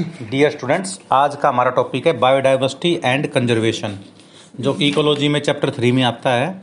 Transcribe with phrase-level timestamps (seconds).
[0.00, 3.96] Dear students आज का हमारा टॉपिक है बायोडाइवर्सिटी एंड कंजर्वेशन
[4.60, 6.54] जो कि इकोलॉजी में चैप्टर थ्री में आता है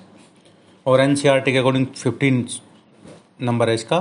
[0.85, 2.47] और एन सी आर टी के अकॉर्डिंग फिफ्टीन
[3.41, 3.99] नंबर है इसका।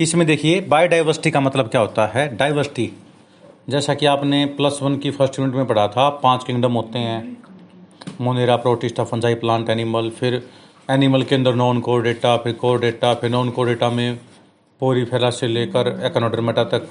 [0.00, 2.26] इसमें देखिए बायोडाइवर्सिटी का मतलब क्या होता है?
[2.36, 2.90] डाइवर्सिटी
[3.68, 7.36] जैसा कि आपने प्लस वन की फ़र्स्ट यूनिट में पढ़ा था, पाँच किंगडम होते हैं,
[8.20, 10.42] monera, protista, fungi plant animal फिर
[10.90, 14.18] एनिमल के अंदर नॉन कोर डेटा फिर कोर डेटा फिर नॉन कोर डेटा में
[14.80, 16.88] पोरीफेरा से लेकर एकोनोडर्मेटा तक।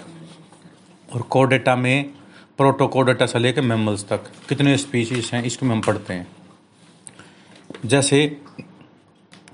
[1.13, 2.09] और कोडेटा में
[2.57, 6.27] प्रोटोकोडेटा से लेकर मेमल्स तक, कितने स्पीशीज हैं, इसको हम पढ़ते हैं।
[7.85, 8.37] जैसे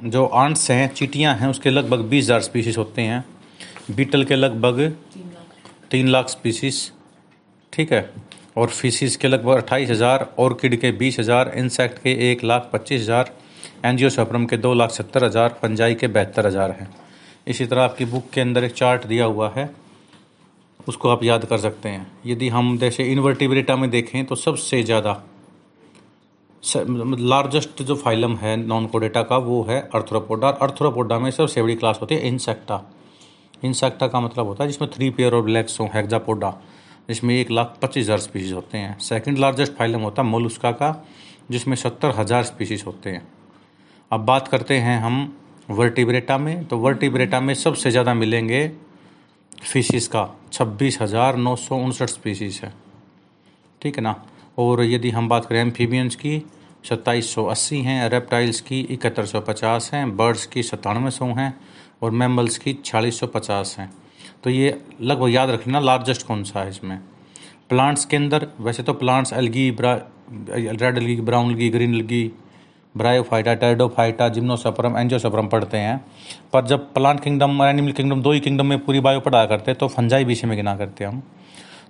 [0.01, 3.23] जो आंट्स हैं, चीटियाँ हैं, उसके लगभग बीस हज़ार स्पीशीज होते हैं।
[3.91, 4.81] बीटल के लगभग
[5.91, 6.91] तीन लाख स्पीशीज
[7.73, 8.09] ठीक है?
[8.57, 13.01] और फिशिस के लगभग अट्ठाईस हज़ार ऑर्किड के बीस हज़ार इंसेक्ट के एक लाख पच्चीस
[13.01, 13.31] हज़ार
[13.85, 16.89] एनजियोसप्रम के दो लाख सत्तर हज़ार पंजाई के बहत्तर हज़ार हैं।
[17.47, 19.69] इसी तरह आपकी बुक के अंदर एक चार्ट दिया हुआ है।
[20.79, 25.21] उसको आप याद कर सकते हैं। यदि हम जैसे इन्वर्टिब्रेटा में देखें तो सबसे ज़्यादा
[26.63, 31.99] लार्जेस्ट जो फाइलम है नॉन कोडेटा का, वो है अर्थ्रोपोडा अर्थ्रोपोडा में सबसे बड़ी क्लास
[32.01, 32.81] होती है इंसेक्टा
[33.63, 36.53] इंसेक्टा का मतलब होता है जिसमें थ्री पेयर ऑफ़ ब्लैक्स हो हेक्जापोडा
[37.09, 40.91] जिसमें एक लाख पच्चीस हज़ार स्पीसीज होते हैं। सेकंड लार्जेस्ट फाइलम होता है मोलुस्का का,
[41.51, 43.27] जिसमें सत्तर हज़ार स्पीसीज होते हैं।
[44.11, 45.15] अब बात करते हैं हम
[45.69, 48.67] वर्टिब्रेटा में। तो वर्टिब्रेटा में सबसे ज़्यादा मिलेंगे
[49.61, 52.73] फिशिस का छब्बीस हज़ार नौ सौ उनसठ स्पीसीज है।
[53.81, 54.15] ठीक है ना?
[54.57, 56.41] और यदि हम बात करें एम्फीबियंस की,
[56.83, 61.53] सत्ताईस सौ अस्सी हैं रेप्टाइल्स की इकहत्तर सौ पचास हैं बर्ड्स की सत्तानवे सौ हैं,
[62.03, 63.91] और मैमल्स की छियालीस सौ पचास हैं।
[64.43, 66.99] तो ये लगभग याद रखना लार्जेस्ट कौन सा है इसमें?
[67.69, 72.31] प्लांट्स के अंदर, वैसे तो plants algae red algae brown algae green algae
[72.95, 75.97] bryophyta pteridophyta gymnosperm angiosperm पढ़ते हैं।
[76.53, 79.71] पर जब प्लांट किंगडम और एनिमल किंगडम दो ही किंगडम में पूरी बायो पढ़ा करते
[79.71, 81.21] हैं तो फंजाई विषय में गिना करते हम।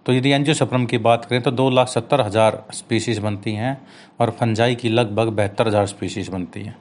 [0.05, 3.77] तो यदि एंजियोसपरम की बात करें तो दो लाख सत्तर हज़ार स्पीसीज़ बनती हैं
[4.19, 6.75] और फंजाई की लगभग बहत्तर हज़ार स्पीसीज़ बनती हैं।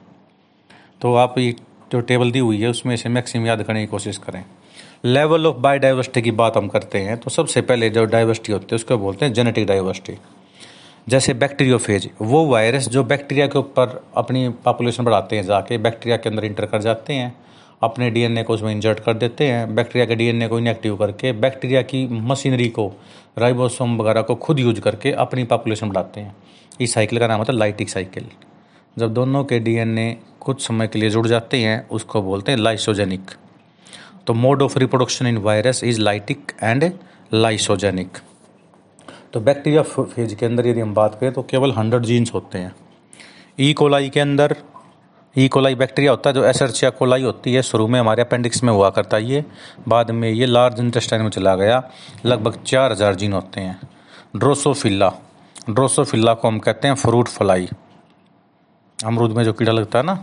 [1.01, 1.55] तो आप ये
[1.91, 4.43] जो टेबल दी हुई है, उसमें से मैक्सिमम याद करने की कोशिश करें।
[5.05, 8.75] लेवल ऑफ़ बायोडाइवर्सिटी की बात हम करते हैं तो सबसे पहले जो डाइवर्सिटी होती है,
[8.75, 10.17] उसको बोलते हैं जेनेटिक डाइवर्सिटी
[11.09, 16.29] जैसे बैक्टीरियोफेज, वो वायरस जो बैक्टीरिया के ऊपर अपनी पॉपुलेशन बढ़ाते हैं, जाके बैक्टीरिया के
[16.29, 17.33] अंदर इंटर कर जाते हैं,
[17.83, 21.81] अपने डीएनए को उसमें इंजर्ट कर देते हैं, बैक्टीरिया के डीएनए को इनएक्टिव करके, बैक्टीरिया
[21.81, 22.87] की मशीनरी को
[23.37, 26.35] राइबोसोम वगैरह को खुद यूज़ करके अपनी पॉपुलेशन बढ़ाते हैं।
[26.81, 28.29] इस साइकिल का नाम होता है लाइटिक साइकिल
[28.97, 33.31] जब दोनों के डीएनए कुछ समय के लिए जुड़ जाते हैं, उसको बोलते हैं लाइसोजेनिक
[34.27, 36.91] तो mode of reproduction in virus is lytic and
[37.33, 38.17] lysogenic
[39.33, 42.73] तो बैक्टीरिया फ़ेज़ के अंदर यदि हम बात करें तो केवल हंड्रेड जीन्स होते हैं।
[43.59, 43.73] ई e.
[43.73, 44.55] कोलाई के अंदर
[45.35, 45.47] ई.
[45.47, 48.89] कोलाई बैक्टीरिया होता है जो एसरचिया कोलाई होती है। शुरू में हमारे अपेंडिक्स में हुआ
[48.89, 49.43] करता है ये।
[49.87, 51.83] बाद में ये लार्ज इंटेस्टाइन में चला गया।
[52.25, 53.79] लगभग चार हज़ार जीन होते हैं।
[54.35, 55.11] ड्रोसोफिल्ला
[55.69, 57.67] ड्रोसोफिल्ला को हम कहते हैं फ्रूट फ्लाई
[58.99, 60.17] अमरूद में जो कीड़ा लगता है ना,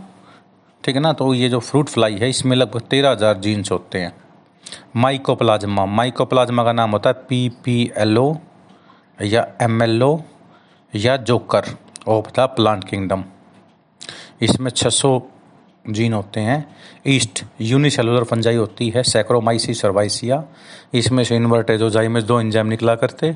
[0.83, 1.13] ठीक है ना?
[1.13, 4.13] तो ये जो फ्रूट फ्लाई है, इसमें लगभग तेरह हज़ार जीन्स होते हैं।
[4.95, 8.33] माइकोप्लाज्मा माइकोप्लाज्मा का नाम होता है पी पी एल ओ
[9.19, 10.17] या एम एल ओ
[10.93, 11.65] या joker
[12.07, 13.23] of the plant kingdom
[14.41, 15.19] इसमें 600
[15.85, 16.65] जीन होते हैं।
[17.07, 20.43] ईस्ट यूनिसेलुलर फंजाई होती है सैक्रोमाइसी सर्वाइसिया
[20.93, 23.35] इसमें से इन्वर्टेज में दो इंजाइम निकला करते।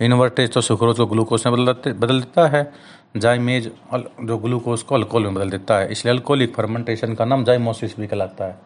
[0.00, 2.72] इन्वर्टेज तो सुक्रोज को ग्लूकोज में बदल बदल देता है।
[3.16, 7.98] जाइमेज जो ग्लूकोज को अल्कोहल में बदल देता है। इसलिए अल्कोहलिक फर्मेंटेशन का नाम जाइमोसिस
[8.00, 8.56] भी कहलाता है।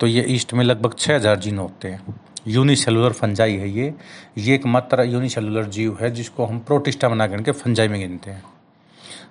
[0.00, 2.14] तो ये ईस्ट में लगभग छः हज़ार जीन होते हैं।
[2.46, 3.92] यूनिसेलुलर फंजाई है ये।
[4.38, 8.42] ये एक मात्र यूनिसेलुलर जीव है जिसको हम प्रोटिस्टा बना करके फंजाई में गिनते हैं।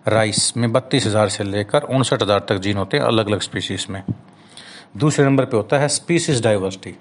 [0.07, 3.87] राइस में बत्तीस हज़ार से लेकर उनसठ हज़ार तक जीन होते हैं अलग अलग स्पीसीज
[3.89, 4.03] में।
[4.97, 6.95] दूसरे नंबर पे होता है स्पीसीज डाइवर्सिटी।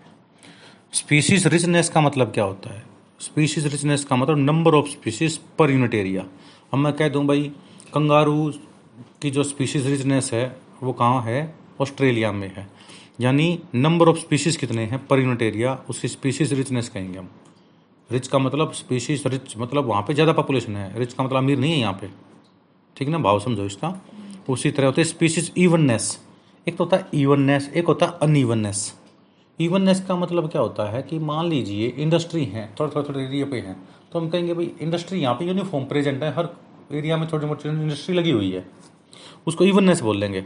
[0.92, 2.82] स्पीसीज रिचनेस का मतलब क्या होता है?
[3.20, 6.22] स्पीसीज रिचनेस का मतलब number of species per unit area.
[6.72, 7.50] अब मैं कह दूँ भाई,
[7.94, 8.52] कंगारू
[9.22, 11.54] की जो स्पीसीज रिचनेस है, वो कहाँ है?
[11.81, 12.66] ऑस्ट्रेलिया में है।
[13.19, 17.28] यानी नंबर ऑफ़ स्पीशीज कितने हैं पर यूनिट एरिया उसकी स्पीशीज रिचनेस कहेंगे हम।
[18.10, 21.58] रिच का मतलब स्पीशीज रिच मतलब वहाँ पे ज़्यादा पॉपुलेशन है। रिच का मतलब अमीर
[21.58, 22.06] नहीं है यहाँ पे।
[22.96, 23.19] ठीक है ना?
[23.19, 23.94] भाव समझो इसका।
[24.49, 26.19] उसी तरह होते स्पीशीज इवननेस
[26.66, 28.93] एक तो होता है इवननेस एक होता है अनइवननेस
[29.58, 33.46] इवननेस का मतलब क्या होता है कि मान लीजिए इंडस्ट्री है थोड़े थोड़े थोड़े एरिया
[33.46, 33.76] पे हैं
[34.12, 36.49] तो हम कहेंगे भाई इंडस्ट्री यहाँ पे यूनिफॉर्म प्रेजेंट है, हर
[36.93, 38.64] एरिया में छोटी मोटी इंडस्ट्री लगी हुई है।
[39.46, 40.44] उसको इवननेस बोल लेंगे।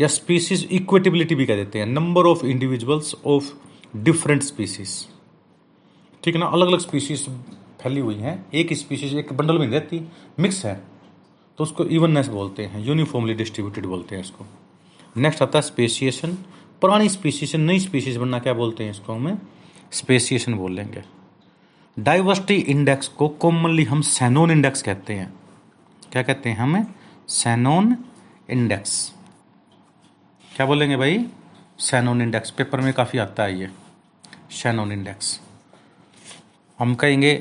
[0.00, 3.52] या स्पीसीज इक्वेटिबिलिटी भी कह देते हैं। Number of individuals of
[3.96, 5.06] different species
[6.24, 6.46] ठीक है ना?
[6.46, 7.28] अलग अलग स्पीसीज
[7.82, 10.00] फैली हुई हैं। एक स्पीसीज एक बंडल में रहती
[10.38, 10.74] मिक्स है।
[11.58, 14.46] तो उसको इवननेस बोलते हैं यूनिफॉर्मली डिस्ट्रीब्यूटेड बोलते हैं इसको।
[15.16, 16.34] नेक्स्ट आता है स्पेसिएशन
[16.80, 19.38] पुरानी स्पीसीज नई स्पीसीज बनना क्या बोलते हैं इसको हमें?
[19.92, 21.02] स्पेसिएशन बोल लेंगे।
[21.98, 25.32] डाइवर्सिटी इंडेक्स को कॉमनली हम सैनोन इंडेक्स कहते हैं।
[26.12, 26.86] क्या कहते हैं हमें?
[27.28, 27.96] सैनोन
[28.50, 29.12] इंडेक्स
[30.56, 31.18] क्या बोलेंगे भाई?
[31.80, 33.68] सैनोन इंडेक्स पेपर में काफ़ी आता है ये.
[34.52, 35.38] सैनोन इंडेक्स
[36.78, 37.34] हम कहेंगे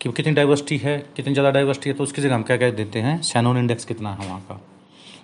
[0.00, 2.98] कि कितनी डाइवर्सिटी है, कितनी ज़्यादा डाइवर्सिटी है तो उसकी जगह हम क्या कह देते
[2.98, 3.20] हैं?
[3.22, 4.60] सैनोन इंडेक्स कितना है वहाँ का?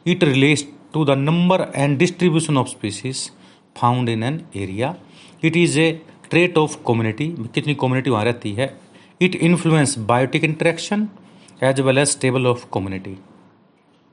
[0.06, 3.30] It relates to the number and distribution of species
[3.76, 4.94] found in an area
[5.44, 5.90] it is a
[6.30, 8.74] trait of community कितनी कम्युनिटी वहाँ रहती है?
[9.20, 11.08] It influence biotic interaction
[11.62, 13.18] as well as stable of community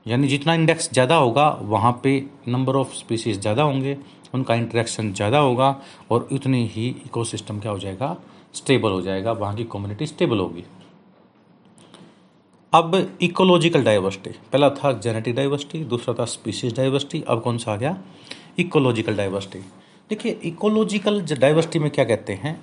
[0.06, 3.96] यानी जितना इंडेक्स ज़्यादा होगा, वहाँ पे नंबर ऑफ़ स्पीसीज ज़्यादा होंगे,
[4.34, 5.74] उनका इंटरेक्शन ज़्यादा होगा
[6.10, 8.16] और उतनी ही इकोसिस्टम क्या हो जाएगा?
[8.54, 10.64] स्टेबल हो जाएगा, वहाँ की कम्युनिटी स्टेबल होगी।
[12.72, 17.76] अब इकोलॉजिकल डाइवर्सिटी पहला था जेनेटिक डाइवर्सिटी दूसरा था स्पीसीज डाइवर्सिटी अब कौन सा आ
[17.76, 17.96] गया?
[18.58, 19.58] इकोलॉजिकल डाइवर्सिटी
[20.10, 22.60] देखिए इकोलॉजिकल डाइवर्सिटी में क्या कहते हैं?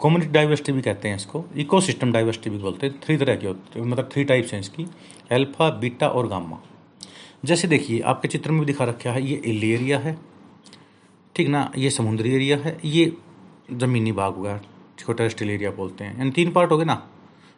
[0.00, 3.78] कम्युनिटी डाइवर्सिटी भी कहते हैं इसको। इकोसिस्टम डाइवर्सिटी भी बोलते हैं। थ्री तरह की होती
[3.78, 4.86] है मतलब थ्री टाइप्स हैं इसकी।
[5.32, 6.58] एल्फा बीटा और गामा
[7.42, 10.16] जैसे देखिए, आपके चित्र में भी दिखा रखा है, ये इली एरिया है,
[11.36, 11.70] ठीक ना?
[11.76, 13.16] ये समुद्री एरिया है, ये
[13.72, 16.94] ज़मीनी भाग हुआ जिसको टेरेस्ट्रियल एरिया बोलते हैं। यानी तीन पार्ट हो गए ना?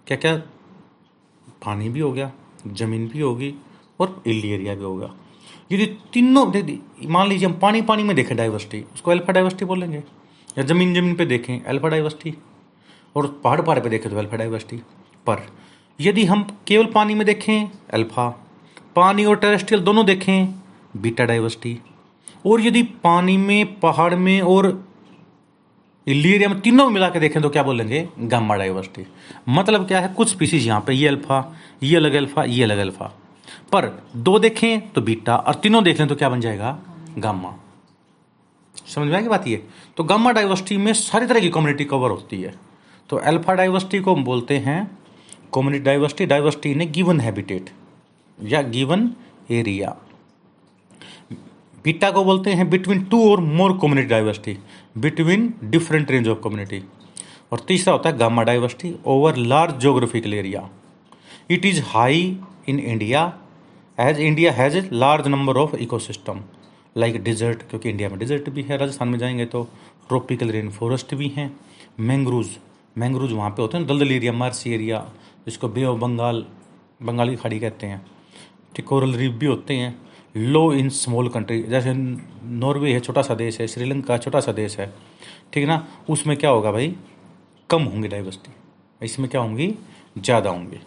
[0.06, 0.36] क्या क्या
[1.64, 2.30] पानी भी हो गया,
[2.68, 3.54] ज़मीन भी होगी
[4.00, 5.14] और इली एरिया भी होगा।
[5.72, 6.44] यदि तीनों
[7.08, 9.98] मान लीजिए हम पानी पानी में देखें डाइवर्सिटी उसको अल्फ़ा डाइवर्सिटी बोलेंगे,
[10.58, 12.34] या ज़मीन ज़मीन पे देखें अल्फ़ा डाइवर्सिटी
[13.16, 14.76] और पहाड़ पहाड़ पे देखें तो अल्फ़ा डाइवर्सिटी
[15.26, 15.46] पर।
[15.98, 18.28] यदि हम केवल पानी में देखें अल्फ़ा
[18.96, 20.54] पानी और टेरेस्ट्रियल दोनों देखें,
[20.96, 21.78] बीटा डाइवर्सिटी।
[22.46, 24.84] और यदि पानी में, पहाड़ में और
[26.06, 28.08] इली एरिया में तीनों मिला के देखें तो क्या बोलेंगे?
[28.20, 29.06] Gamma diversity.
[29.48, 30.08] मतलब क्या है?
[30.08, 31.44] कुछ स्पीसीज यहाँ पे, ये अल्फ़ा
[31.82, 33.06] ये अलग अल्फ़ा ये अलग अल्फ़ा
[33.72, 33.86] पर
[34.16, 36.78] दो देखें तो बीटा, और तीनों देख तो क्या बन जाएगा?
[37.18, 37.54] गामा।
[38.86, 39.62] समझ में आएगी बात ये?
[39.96, 42.54] तो गामा डाइवर्सिटी में सारी तरह की कम्युनिटी कवर होती है।
[43.10, 44.78] तो अल्फ़ा डाइवर्सिटी को हम बोलते हैं
[45.54, 47.70] community diversity diversity in a given habitat
[48.38, 49.10] या गिवन
[49.50, 49.96] एरिया
[51.84, 54.56] बीटा को बोलते हैं बिटवीन टू और more community diversity
[54.98, 56.82] between different range of community
[57.52, 60.68] और तीसरा होता है gamma diversity over large geographical area
[61.50, 62.38] it is high
[62.68, 63.32] in India
[63.98, 66.40] as India has a large number of ecosystem
[66.96, 69.62] like desert क्योंकि India में desert भी है, राजस्थान में जाएँगे तो
[70.08, 71.50] ट्रॉपिकल रेन फॉरेस्ट भी हैं।
[72.00, 72.48] मैंग्रूज
[72.98, 74.98] मैंग्रूज वहाँ पे होते हैं, दलदल एरिया मार्सी एरिया
[75.46, 76.44] जिसको बे ऑफ़ बंगाल
[77.02, 78.04] बंगाली खाड़ी कहते हैं।
[78.82, 79.94] कोरल रीफ भी होते हैं।
[80.36, 84.78] लो इन स्मॉल कंट्री, जैसे नॉर्वे है, छोटा सा देश है, श्रीलंका छोटा सा देश
[84.78, 84.86] है।
[85.52, 85.86] ठीक है ना?
[86.10, 86.94] उसमें क्या होगा भाई?
[87.70, 88.54] कम होंगी डाइवर्सिटी
[89.00, 89.74] इसमें क्या होंगी?
[90.18, 90.80] ज़्यादा होंगी।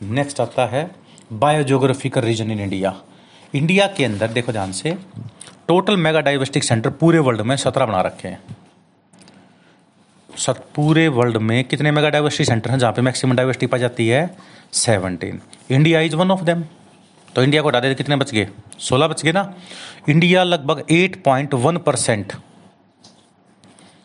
[0.00, 0.90] नेक्स्ट आता है
[1.32, 2.94] biogeographical region in India
[3.54, 4.96] India के अंदर, देखो ध्यान से
[5.68, 8.40] टोटल मेगा डाइवर्सिटिक सेंटर पूरे वर्ल्ड में सत्रह बना रखे हैं।
[10.30, 14.08] सत, पूरे वर्ल्ड में कितने मेगा डाइवर्सिटी सेंटर हैं जहाँ पे मैक्सिमम डाइवर्सिटी पाई जाती
[14.08, 14.36] है?
[14.74, 15.40] Seventeen
[15.70, 16.64] India is one of them
[17.38, 18.48] तो इंडिया को हटा दे कितने बच गए?
[18.78, 19.42] सोलह बच गए ना?
[20.08, 22.32] इंडिया लगभग eight point one percent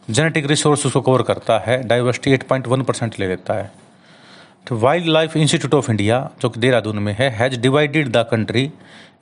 [0.10, 3.72] genetic resource उसको कवर करता है diversity eight point one percent ले लेता है।
[4.68, 8.70] तो wild life institute of India जो कि देहरादून में है has divided the country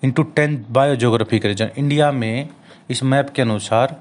[0.04, 2.50] into ten biogeographic region India में
[2.90, 4.00] इस मैप के अनुसार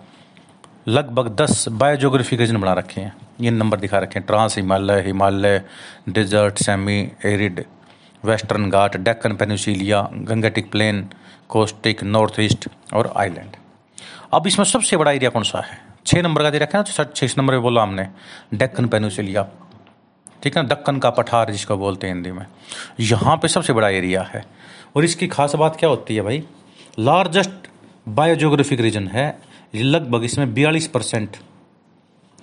[0.89, 5.63] लगभग दस बायोजोग्राफिक रीजन बना रखे हैं। ये नंबर दिखा रखे हैं। Trans Himalaya Himalaya
[6.09, 7.65] desert semi arid
[8.25, 11.09] western घाट, Deccan peninsula Gangetic plain,
[11.49, 13.57] coastal, north east और आइलैंड
[14.35, 15.79] अब इसमें सबसे बड़ा एरिया कौन सा है?
[16.07, 18.07] छः नंबर का दे रखा है ना छः नंबर में बोला हमने,
[18.55, 19.49] डेक्कन पेनिसिलिया
[20.43, 22.47] ठीक है ना, दक्कन का पठार जिसको बोलते हैं हिंदी में।
[23.01, 24.45] यहाँ पे सबसे बड़ा एरिया है।
[24.97, 26.43] और इसकी खास बात क्या होती है भाई?
[26.99, 27.69] लार्जेस्ट
[28.09, 29.39] बायोजोग्राफिक रीजन है,
[29.75, 31.37] लगभग इसमें बयालीस परसेंट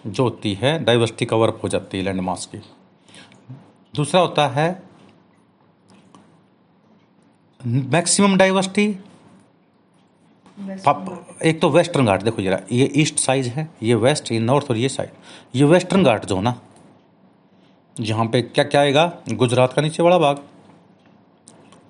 [0.08, 2.58] जो होती है, डाइवर्सिटी कवर हो जाती है लैंड मास की।
[3.96, 4.87] दूसरा होता है
[7.68, 8.86] मैक्सिमम डाइवर्सिटी?
[11.46, 14.78] एक तो वेस्टर्न घाट देखो जरा ये ईस्ट साइज़ है ये वेस्ट ये नॉर्थ और
[14.78, 15.10] ये साइड
[15.56, 16.56] ये वेस्टर्न घाट जो ना
[17.98, 19.12] यहाँ पे क्या क्या आएगा?
[19.30, 20.44] गुजरात का नीचे बड़ा भाग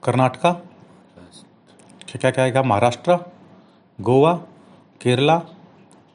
[0.04, 2.64] कर्नाटका क्या क्या क्या आएगा?
[2.64, 3.18] महाराष्ट्र
[4.00, 4.34] गोवा
[5.02, 5.38] केरला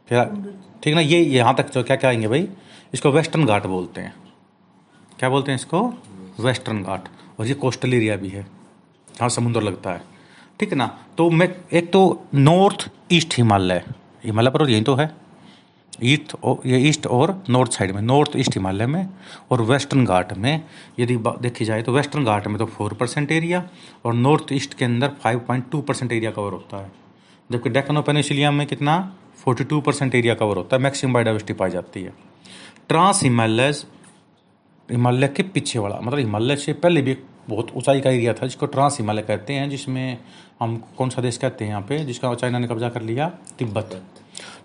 [0.09, 0.25] फिर
[0.83, 2.49] ठीक ना ये यहाँ तक जो क्या क्या आएँगे भाई?
[2.95, 4.15] इसको वेस्टर्न घाट बोलते हैं।
[5.19, 5.83] क्या बोलते हैं इसको?
[6.41, 8.47] वेस्टर्न घाट और ये कोस्टल एरिया भी है।
[9.21, 10.03] हाँ समुद्र लगता है।
[10.61, 10.87] ठीक है ना?
[11.19, 13.85] तो मैं, एक तो नॉर्थ ईस्ट हिमालय
[14.25, 15.11] हिमालय पर्वत यही तो है।
[16.03, 16.33] ईस्ट
[16.67, 19.09] ये ईस्ट और नॉर्थ साइड में नॉर्थ ईस्ट हिमालय में
[19.51, 20.65] और वेस्टर्न घाट में।
[20.99, 23.63] यदि देखी जाए तो वेस्टर्न घाट में तो फोर परसेंट एरिया
[24.05, 26.91] और नॉर्थ ईस्ट के अंदर five point two percent area cover होता है।
[27.51, 29.17] जबकि डेक्कन पेनिसिलिया में कितना?
[29.37, 32.13] Forty two percent area cover होता है। मैक्सिमम बायोडाइवर्सिटी पाई जाती है।
[32.89, 33.85] ट्रांस हिमालयज
[34.89, 37.15] हिमालय के पीछे वाला मतलब हिमालय से पहले भी
[37.49, 40.19] बहुत ऊंचाई का एरिया था जिसको ट्रांस हिमालय कहते हैं जिसमें
[40.61, 43.29] हम कौन सा देश कहते हैं यहाँ पे जिसका चाइना ने कब्जा कर लिया?
[43.59, 44.03] तिब्बत।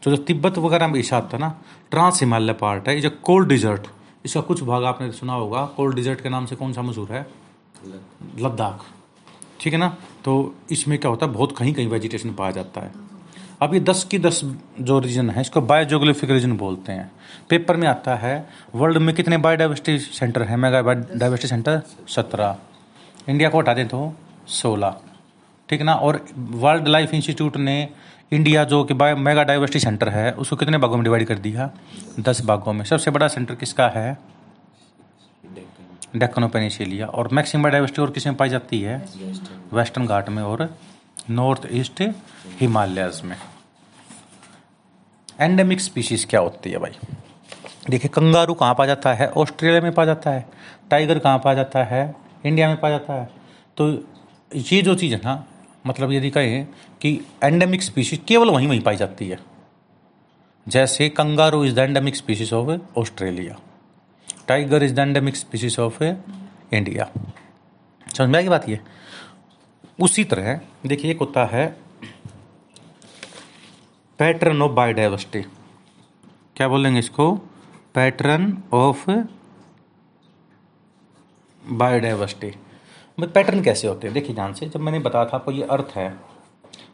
[0.04, 1.50] तो जो तिब्बत वगैरह में हिसाब था ना
[1.92, 3.88] ट्रांस हिमालय पार्ट है ये जो कोल्ड डिजर्ट।
[4.26, 7.26] इसका कुछ भाग आपने सुना होगा कोल्ड डिजर्ट के नाम से कौन सा मशहूर है?
[8.40, 8.86] लद्दाख।
[9.60, 9.96] ठीक है ना?
[10.26, 13.07] तो इसमें क्या होता है बहुत कहीं कहीं वेजिटेशन पाया जाता है।
[13.62, 14.42] अब ये दस की दस
[14.82, 17.12] जो रीजन है इसको बायोजोग्राफिक रीजन बोलते हैं।
[17.50, 20.58] पेपर में आता है वर्ल्ड में कितने बायोडाइवर्सिटी सेंटर हैं?
[20.58, 22.58] मेगा डाइवर्सिटी सेंटर सत्रह।
[23.30, 24.14] इंडिया को हटा दें तो
[24.48, 24.96] सोलह।
[25.70, 25.94] ठीक ना?
[25.94, 27.90] और वर्ल्ड लाइफ इंस्टीट्यूट ने
[28.32, 31.70] इंडिया जो कि बायो मेगा डाइवर्सिटी सेंटर है उसको कितने भागों में डिवाइड कर दिया?
[32.20, 34.18] दस भागों में। सबसे बड़ा सेंटर किसका है?
[36.16, 36.48] डेक्कनो
[37.06, 38.98] और मैक्सिमम डाइवर्सिटी और किसमें पाई जाती है?
[39.74, 40.70] वेस्टर्न घाट में। और
[41.30, 42.02] नॉर्थ ईस्ट
[42.60, 43.36] हिमालयस में।
[45.40, 46.98] एंडेमिक स्पीशीज क्या होती है भाई?
[47.90, 49.28] देखिए, कंगारू कहाँ पा जाता है?
[49.30, 50.46] ऑस्ट्रेलिया में पा जाता है।
[50.92, 52.16] टाइगर कहाँ पा जाता है?
[52.46, 53.30] इंडिया में पा जाता है।
[53.78, 53.90] तो
[54.56, 55.44] ये जो चीज़ है ना
[55.88, 56.68] मतलब यदि कहें
[57.02, 59.40] कि एंडेमिक स्पीशीज केवल वहीं वहीं पाई जाती है।
[60.68, 63.58] जैसे kangaroo is the endemic species of Australia
[64.48, 67.10] tiger is the endemic species of India
[68.08, 68.80] समझ में आएगी बात ये?
[70.00, 71.66] उसी तरह, देखिए, एक होता है
[74.20, 75.42] पैटर्न ऑफ़ बायोडाइवर्सिटी
[76.56, 77.32] क्या बोलेंगे इसको?
[77.96, 79.10] पैटर्न ऑफ़
[81.64, 82.48] बायोडाइवर्सिटी
[83.18, 84.14] मतलब पैटर्न कैसे होते हैं?
[84.14, 86.10] देखिए, ध्यान से, जब मैंने बताया था आपको ये अर्थ है,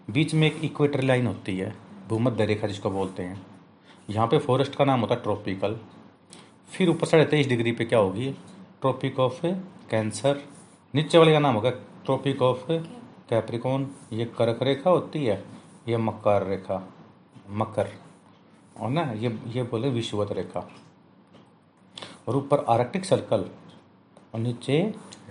[0.09, 1.73] बीच में एक इक्वेटर लाइन होती है,
[2.09, 3.41] भूमध्य रेखा जिसको बोलते हैं।
[4.09, 5.77] यहाँ पे फॉरेस्ट का नाम होता है ट्रॉपिकल
[6.71, 8.31] फिर ऊपर साढ़े तेईस डिग्री पे क्या होगी?
[8.81, 9.45] ट्रॉपिक ऑफ़
[9.89, 10.43] कैंसर
[10.93, 11.69] नीचे वाले का नाम होगा
[12.05, 12.65] ट्रॉपिक ऑफ़
[13.29, 15.43] कैप्रिकॉन ये कर्क रेखा होती है
[15.87, 16.87] ये मकर रेखा
[17.49, 17.89] मकर
[18.79, 20.69] और ना ये ये बोले विश्वत रेखा।
[22.27, 23.49] और ऊपर आर्कटिक सर्कल
[24.33, 24.77] और नीचे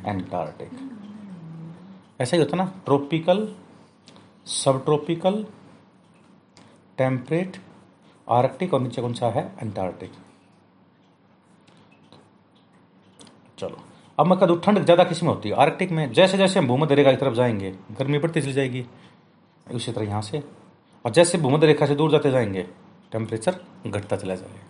[0.07, 0.71] एंटार्कटिक।
[2.21, 3.55] ऐसा ही होता ना ट्रॉपिकल
[4.47, 5.47] सब ट्रॉपिकल
[6.99, 7.57] टेम्परेट
[8.29, 9.52] आर्कटिक और नीचे कौन सा है?
[9.59, 10.12] एंटार्कटिक।
[13.59, 16.95] चलो। अब मैं कहूँ ठंड ज़्यादा किसमें होती है। आर्कटिक में जैसे जैसे हम भूमध्य
[16.95, 18.85] रेखा की तरफ़ जाएँगे, गर्मी बढ़ती चली जाएगी।
[19.66, 20.42] उसी तरह यहाँ से।
[21.04, 22.66] और जैसे भूमध्य रेखा से दूर जाते जाएँगे
[23.12, 24.69] टेम्परेचर घटता चला जाएगा।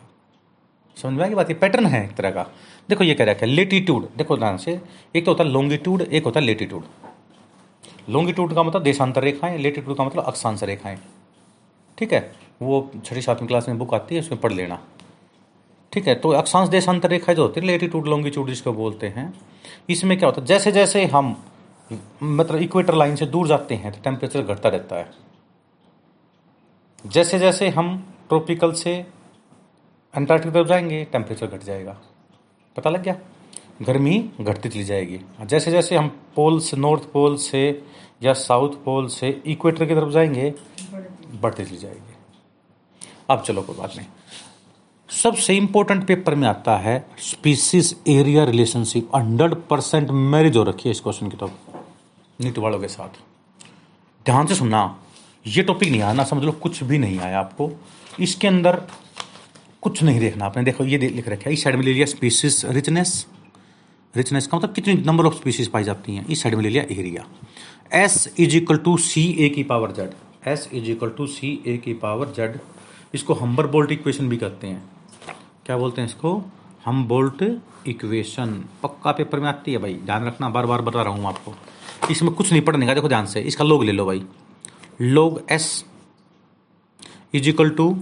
[0.97, 1.51] समझ में आएगी बात?
[1.51, 2.43] ये पैटर्न है एक तरह का।
[2.89, 4.81] देखो ये कह रहा है लेटीट्यूड देखो ध्यान से।
[5.17, 6.85] एक तो होता है लॉन्गिट्यूड एक होता है लेटीट्यूड
[8.09, 10.99] लॉन्गिट्यूड का मतलब देशांतर रेखाएँ लेटीट्यूड का मतलब अक्षांश रेखाएँ।
[11.99, 12.21] ठीक है?
[12.63, 14.79] वो छठी, सातवीं क्लास में बुक आती है, उसमें पढ़ लेना।
[15.93, 19.33] ठीक है तो अक्षांश देशांतर रेखा जो होती है लेटीट्यूड लॉन्गिट्यूड जिसको बोलते हैं।
[19.91, 21.37] इसमें क्या होता है जैसे जैसे हम
[22.23, 25.11] मतलब इक्वेटर लाइन से दूर जाते हैं तो टेम्परेचर घटता रहता है।
[27.05, 27.97] जैसे जैसे हम
[28.29, 28.95] ट्रॉपिकल से
[30.15, 31.97] अंटार्कटिक तरफ़ जाएँगे टेम्परेचर घट जाएगा।
[32.77, 33.17] पता लग गया?
[33.83, 37.83] गर्मी घटती चली जाएगी। जैसे जैसे हम पोल से नॉर्थ पोल से
[38.23, 40.53] या साउथ पोल से इक्वेटर की तरफ़ जाएँगे,
[41.35, 42.15] बढ़ती चली जाएगी।
[43.31, 44.07] अब चलो कोई बात नहीं।
[45.13, 50.91] सबसे इंपॉर्टेंट पेपर में आता है species area relationship hundred percent marriage हो रखी है
[50.91, 51.51] इस क्वेश्चन की तो
[52.39, 53.19] नीट वालों के साथ।
[54.27, 54.81] ध्यान से सुनना,
[55.47, 57.71] ये टॉपिक नहीं आना, समझ लो, कुछ भी नहीं आया आपको।
[58.21, 58.83] इसके अंदर
[59.83, 62.63] कुछ नहीं देखना आपने। देखो, ये लिख रखा है, इस साइड में ले लिया स्पीसीज
[62.67, 63.27] रिचनेस
[64.15, 66.83] रिचनेस का मतलब कितनी नंबर ऑफ़ स्पीसीज पाई जाती हैं। इस साइड में ले लिया
[66.91, 67.25] area
[67.95, 70.15] S is equal to C A की power Z
[70.49, 72.59] S is equal to C A की पावर जेड
[73.15, 74.83] इसको हम्बर बोल्ट इक्वेशन भी कहते हैं।
[75.67, 76.43] क्या बोलते हैं इसको?
[76.85, 77.43] हम बोल्ट
[77.87, 81.55] इक्वेशन पक्का पेपर में आती है भाई। ध्यान रखना बार बार बता रहा हूँ आपको।
[82.11, 84.23] इसमें कुछ नहीं पढ़ने का, देखो ध्यान से। इसका लोग ले लो भाई।
[85.01, 85.85] लोग S
[87.35, 87.97] is equal to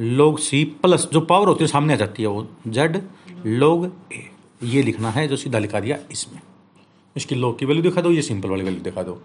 [0.00, 3.02] log C plus जो पावर होती है, सामने आ जाती है वो। जेड
[3.46, 4.30] लोग ए
[4.62, 6.40] ये लिखना है, जो सीधा लिखा दिया इसमें।
[7.16, 9.20] इसकी लोग की वैल्यू दिखा दो, ये सिंपल वाली वैल्यू दिखा दो।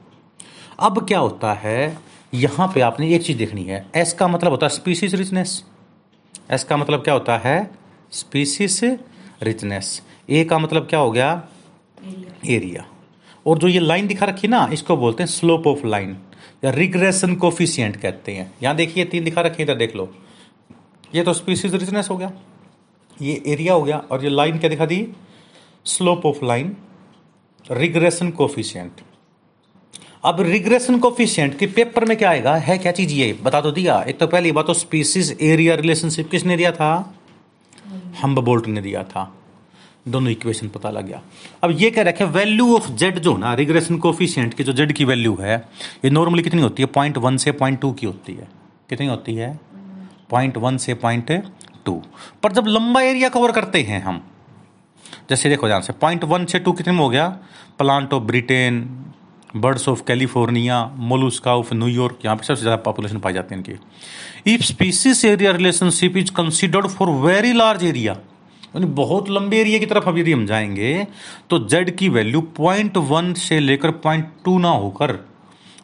[0.80, 1.98] अब क्या होता है?
[2.34, 5.64] यहाँ पे आपने एक चीज़ देखनी है। एस का मतलब होता है स्पीसीज रिचनेस
[6.52, 7.72] एस का मतलब क्या होता है?
[8.12, 8.80] स्पीसीज
[9.44, 11.32] रिचनेस ए का मतलब क्या हो गया?
[12.48, 12.86] एरिया
[13.46, 16.18] और जो ये लाइन दिखा रखी ना इसको बोलते हैं स्लोप ऑफ़ लाइन
[16.66, 20.14] या रिग्रेशन कोफिशियंट कहते हैं। यहाँ देखिए तीन दिखा रखी इधर देख लो।
[21.16, 22.32] ये तो स्पीसीज रिचनेस हो गया।
[23.22, 25.08] ये एरिया हो गया और ये लाइन क्या दिखा दी?
[25.86, 26.76] Slope of line
[27.66, 29.02] regression coefficient
[30.24, 32.56] अब रिग्रेशन कोफिशियंट के पेपर में क्या आएगा?
[32.56, 33.34] है क्या चीज़ ये?
[33.44, 37.16] बता तो दिया। एक तो पहली बात तो स्पीसीज एरिया रिलेशनशिप किसने दिया था?
[38.22, 39.36] हम बोल्ट ने दिया था।
[40.08, 41.22] दोनों इक्वेशन पता लग गया।
[41.64, 45.06] अब ये कह रखे वैल्यू ऑफ़ जेड जो ना रिग्रेशन कोफिशियंट की जो जेड की
[45.06, 45.56] वैल्यू है,
[46.06, 46.88] ये नॉर्मली कितनी होती है?
[46.88, 48.48] पॉइंट वन से पॉइंट टू की होती है।
[48.90, 49.60] कितनी होती है?
[50.30, 51.32] पॉइंट वन से पॉइंट
[51.86, 52.02] टू
[52.44, 54.24] पर जब लंबा एरिया कवर करते हैं हम,
[55.30, 57.28] जैसे देखो ध्यान से पॉइंट वन से टू कितने में हो गया?
[57.80, 59.06] Plant of Britain
[59.56, 64.54] birds of California mollusca of New York यहाँ पे सबसे ज़्यादा पॉपुलेशन पाई जाती है इनकी।
[64.54, 68.14] If species area relationship is considered for very large area
[68.76, 71.08] यानी बहुत लंबे एरिया की तरफ़ अब यदि हम जाएँगे
[71.50, 75.18] तो जेड की वैल्यू पॉइंट वन से लेकर पॉइंट टू ना होकर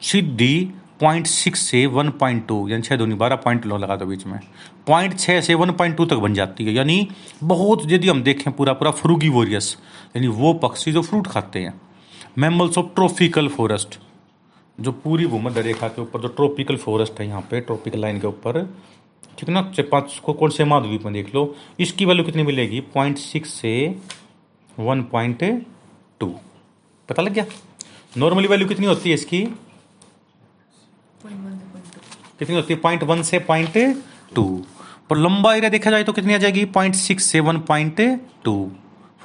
[0.01, 0.53] सीधी
[1.01, 4.25] पॉइंट सिक्स से वन पॉइंट टू यानी छः दूनी बारह पॉइंट लो लगा दो बीच
[4.25, 4.39] में।
[4.87, 7.07] पॉइंट छः से वन पॉइंट टू तक बन जाती है। यानी
[7.43, 9.75] बहुत यदि हम देखें पूरा पूरा फ्रूगी वोरियस
[10.15, 11.73] यानी वो पक्षी जो फ्रूट खाते हैं
[12.37, 13.97] मेमल्स ऑफ़ ट्रॉपिकल फॉरेस्ट,
[14.77, 18.27] जो पूरी भूमध्य रेखा के ऊपर, जो ट्रॉपिकल फॉरेस्ट है यहाँ पे, ट्रॉपिकल लाइन के
[18.27, 18.61] ऊपर
[19.37, 22.79] ठीक ना पाँच को कौन से महाद्वीप में देख लो, इसकी वैल्यू कितनी मिलेगी?
[22.93, 23.73] पॉइंट सिक्स से
[24.77, 25.43] वन पॉइंट
[26.19, 26.27] टू
[27.09, 27.45] पता लग गया?
[28.17, 29.41] नॉर्मली वैल्यू कितनी होती है इसकी?
[32.39, 32.79] कितनी होती है?
[32.79, 33.77] पॉइंट वन से पॉइंट
[34.35, 34.45] टू
[35.09, 36.65] पर लंबा एरिया देखा जाए तो कितनी आ जाएगी?
[36.67, 38.01] पॉइंट सिक्स से one point
[38.43, 38.71] two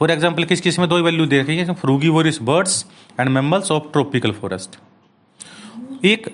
[0.03, 1.75] for example किस किसमें दो वैल्यू दे रखी है?
[2.11, 2.85] Frugivorous birds
[3.19, 4.79] and mammals of tropical forest
[6.05, 6.27] एक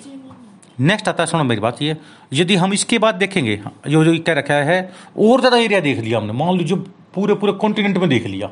[0.80, 1.96] नेक्स्ट आता है, सुनो मेरी बात, ये
[2.32, 3.56] यदि हम इसके बाद देखेंगे,
[3.88, 4.78] जो जो क्या रखा है,
[5.18, 6.78] और ज़्यादा एरिया देख लिया हमने। मान लीजिए
[7.14, 8.46] पूरे पूरे कॉन्टिनेंट में देख लिया।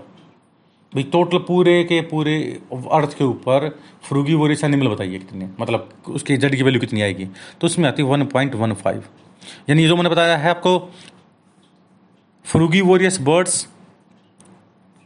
[0.92, 2.36] भाई टोटल पूरे के पूरे
[2.92, 3.68] अर्थ के ऊपर
[4.08, 7.24] फ्रूगी वोरिस एनिमल बताइए कितने। मतलब उसकी जड़ की वैल्यू कितनी आएगी?
[7.60, 9.04] तो उसमें आती है वन पॉइंट वन फाइव
[9.68, 10.78] यानी जो मैंने बताया है आपको
[12.44, 13.66] फ्रूगी वोरियस बर्ड्स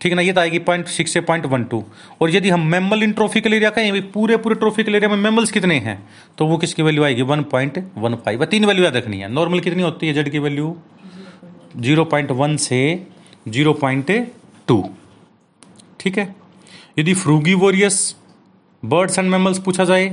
[0.01, 0.23] ठीक है ना?
[0.23, 1.83] ये तो आएगी पॉइंट सिक्स से पॉइंट वन टू
[2.23, 5.17] और यदि हम mammal in trophy tropical area कहें पूरे पूरे ट्रॉफी ट्रॉफिकल एरिया में
[5.19, 5.97] मेमल्स कितने हैं?
[6.39, 7.23] तो वो किसकी वैल्यू आएगी?
[7.23, 10.39] वन पॉइंट वन फाइव तीन वैल्यू याद रखनी है। नॉर्मल कितनी होती है जेड की
[10.39, 10.77] वैल्यू
[11.77, 12.81] ज़ीरो पॉइंट वन से
[13.49, 14.11] ज़ीरो पॉइंट
[14.69, 14.85] टू
[16.01, 16.35] ठीक है?
[16.99, 18.17] यदि frugivorous
[18.83, 20.09] birds and mammals पूछा जाए,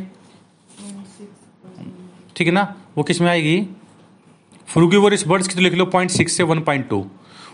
[2.35, 2.73] ठीक है ना?
[2.97, 3.61] वो किसमें आएगी?
[4.67, 7.05] फ्रूगी वोरियस बर्ड्स की तो लिख लो पॉइंट सिक्स से वन पॉइंट टू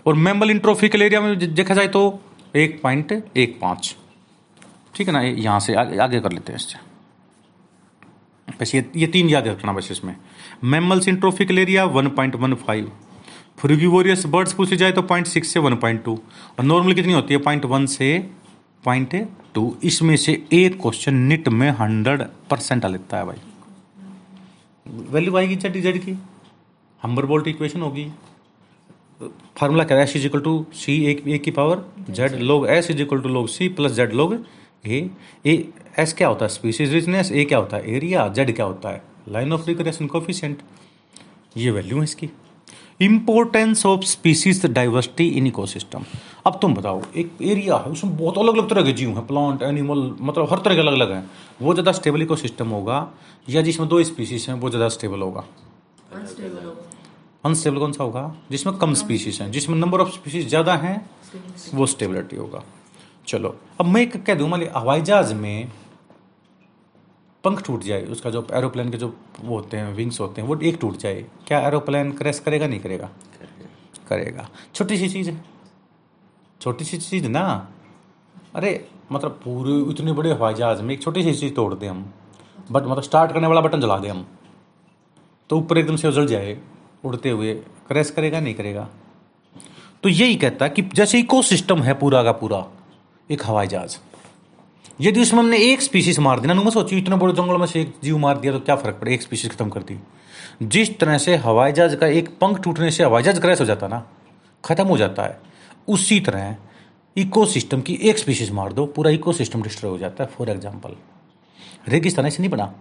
[0.06, 2.02] और मेमल इंट्रोफिकल एरिया में देखा जाए तो
[2.56, 3.96] एक पॉइंट एक पाँच।
[4.96, 5.22] ठीक है ना?
[5.22, 6.78] यहाँ से आगे आगे कर लेते हैं इससे।
[8.60, 10.16] बस ये ये तीन याद रखना बस इसमें।
[10.66, 12.92] Mammals in tropical area one point one five
[13.60, 16.14] frugivorous birds पूछी जाए तो पॉइंट सिक्स से वन पॉइंट टू
[16.60, 17.40] और नॉर्मल कितनी होती है?
[17.40, 18.18] पॉइंट वन से
[18.84, 19.16] पॉइंट
[19.56, 23.42] टू इसमें से एक क्वेश्चन निट में हंड्रेड परसेंट आ लेता है भाई।
[25.12, 26.18] वैल्यू आएगी जेड जेड की?
[27.02, 28.06] हम्बर बोल्ट इक्वेशन होगी।
[29.58, 32.90] फार्मूला क्या है S is equal to C एक ए की power Z log S
[32.92, 34.38] is equal to log C plus Z लोग
[34.86, 35.10] ए
[35.46, 35.56] ए
[36.00, 36.50] एस क्या होता है?
[36.50, 37.96] स्पीसीज रिचनेस ए क्या होता है?
[37.96, 39.02] एरिया जेड क्या होता है?
[39.30, 40.62] लाइन ऑफ़ रिकरेशन कोफिशियंट
[41.58, 42.30] ये वैल्यू है इसकी.
[43.02, 46.04] Importance of species diversity in ecosystem
[46.48, 49.62] अब तुम बताओ, एक एरिया है, उसमें बहुत अलग अलग तरह के जीव हैं प्लांट
[49.64, 51.30] एनिमल मतलब हर तरह के अलग अलग हैं।
[51.62, 53.08] वो ज़्यादा स्टेबल इकोसिस्टम होगा,
[53.50, 55.46] या जिसमें दो स्पीसीज हैं, वो ज़्यादा स्टेबल होगा।
[57.44, 60.96] अनस्टेबल कौन सा होगा जिसमें कम स्पीशीज हैं जिसमें नंबर ऑफ़ स्पीशीज ज़्यादा हैं
[61.74, 62.64] वो स्टेबिलिटी होगा।
[63.28, 65.72] चलो अब मैं एक कह दूँ मान हवाई जहाज़ में
[67.44, 70.60] पंख टूट जाए उसका जो एरोप्लेन के जो वो होते हैं विंग्स होते हैं वो
[70.62, 73.10] एक टूट जाए क्या एरोप्लेन क्रैश करेगा नहीं करेगा?
[74.10, 75.44] करेगा। छोटी सी चीज़ है।
[76.62, 77.46] छोटी सी चीज़ ना
[78.56, 78.72] अरे
[79.12, 82.06] मतलब पूरे इतने बड़े हवाई जहाज़ में एक छोटी सी चीज़ तोड़ दें हम
[82.72, 84.26] बट मतलब स्टार्ट करने वाला बटन जला दें हम
[85.50, 86.58] तो ऊपर एकदम से उजल जाए।
[87.04, 87.54] उड़ते हुए,
[87.88, 88.88] क्रैश करेगा, नहीं करेगा?
[90.04, 92.66] तो यही कहता कि जैसे इको सिस्टम है पूरा का पूरा,
[93.30, 93.98] एक हवाई जहाज़।
[95.02, 97.94] यदि उसमें हमने एक स्पीशीज मार दी ना सोचिए, इतने बड़े जंगल में से एक
[98.04, 99.14] जीव मार दिया तो क्या फ़र्क पड़े?
[99.14, 99.98] एक स्पीशीज खत्म कर दी
[100.64, 103.88] जिस तरह से हवाई जहाज़ का एक पंख टूटने से हवाई जहाज़ क्रैश हो जाता
[103.88, 104.06] ना,
[104.64, 105.40] खत्म हो जाता है।
[105.88, 106.56] उसी तरह
[107.16, 107.46] इको
[107.82, 110.96] की एक स्पीशीज मार दो, पूरा इको डिस्ट्रॉय हो जाता है फॉर एग्ज़ाम्पल
[111.88, 112.74] रेगिस्तान ऐसे नहीं बना।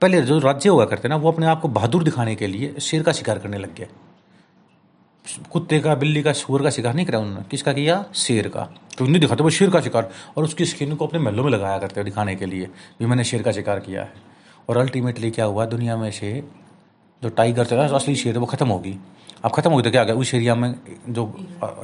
[0.00, 3.02] पहले जो राज्य हुआ करते ना, वो अपने आप को बहादुर दिखाने के लिए शेर
[3.02, 3.88] का शिकार करने लग गए
[5.52, 8.04] कुत्ते का, बिल्ली का, सुअर का शिकार नहीं करा उन्होंने। किसका किया?
[8.14, 11.44] शेर का। तो नहीं दिखाते वो शेर का शिकार। और उसकी स्किन को अपने महलों
[11.44, 14.12] में लगाया करते दिखाने के लिए भी मैंने शेर का शिकार किया है।
[14.68, 15.66] और अल्टीमेटली क्या हुआ?
[15.66, 16.32] दुनिया में से
[17.22, 18.96] जो टाइगर था असली शेर वो खत्म होगी
[19.44, 20.14] अब खत्म होगी तो क्या गया?
[20.14, 20.74] उस एरिया में
[21.08, 21.24] जो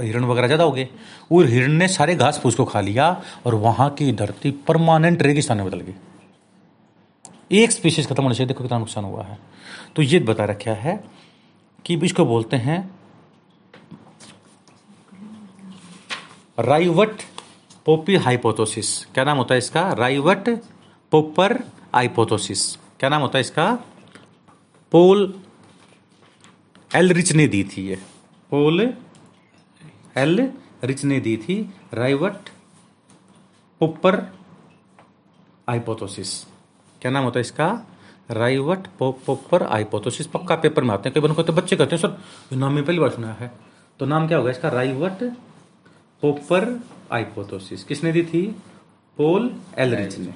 [0.01, 0.89] हिरण वगैरह ज़्यादा हो गए।
[1.33, 3.11] वो हिरण ने सारे घास फूस को खा लिया
[3.47, 5.95] और वहाँ की धरती परमानेंट रेगिस्तान में बदल गई।
[7.53, 9.39] एक स्पीशीज खत्म होने से देखो कितना नुकसान हुआ है।
[9.97, 11.03] तो ये बता रखा है
[11.85, 12.79] कि इसको बोलते हैं
[16.59, 17.23] राइवट
[17.87, 19.93] पोपी हाइपोथोसिस। क्या नाम होता है इसका?
[19.93, 20.49] राइवट
[21.13, 21.53] पोपर
[21.95, 23.73] हाइपोथोसिस। क्या नाम होता है इसका?
[24.93, 25.35] पोल
[26.91, 27.97] एल रिच ने दी थी ये।
[28.53, 28.81] पोल
[30.17, 30.53] एल
[30.85, 31.61] रिच ने दी थी
[31.95, 32.49] राइवट
[33.81, 34.21] पोपर
[35.69, 36.35] हाइपोथोसिस।
[37.03, 37.67] क्या नाम होता है इसका?
[38.31, 42.57] राइवट पोपर आइपोथोसिस पक्का पेपर में आते हैं। कई बार कहते बच्चे कहते हैं, सर
[42.57, 43.51] नाम में पहली बार सुना है।
[44.01, 44.69] तो नाम क्या होगा इसका?
[44.69, 45.23] राइवट
[46.23, 46.69] पोपर
[47.13, 48.43] हाइपोथेसिस किसने दी थी?
[49.19, 50.35] पोल एलरिच ने।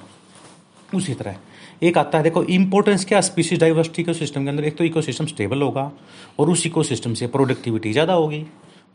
[0.95, 1.37] उसी तरह
[1.83, 3.21] एक आता है, देखो इंपॉर्टेंस क्या?
[3.21, 5.91] स्पीसीज डाइवर्सिटी के सिस्टम के अंदर एक तो इकोसिस्टम स्टेबल होगा
[6.39, 8.45] और उस इकोसिस्टम से प्रोडक्टिविटी ज़्यादा होगी।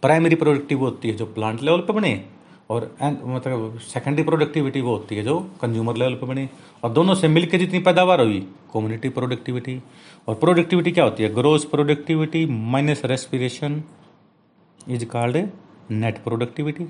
[0.04, 2.14] प्राइमरी प्रोडक्टिव होती है जो प्लांट लेवल पर बने।
[2.70, 6.48] और मतलब सेकेंडरी प्रोडक्टिविटी वो होती है जो कंज्यूमर लेवल पे बने।
[6.84, 8.40] और दोनों से मिलकर जितनी पैदावार हुई
[8.74, 9.82] कम्युनिटी प्रोडक्टिविटी
[10.28, 11.34] और प्रोडक्टिविटी क्या होती है?
[11.34, 13.84] Gross productivity minus respiration
[14.90, 15.38] is called
[15.92, 16.88] net productivity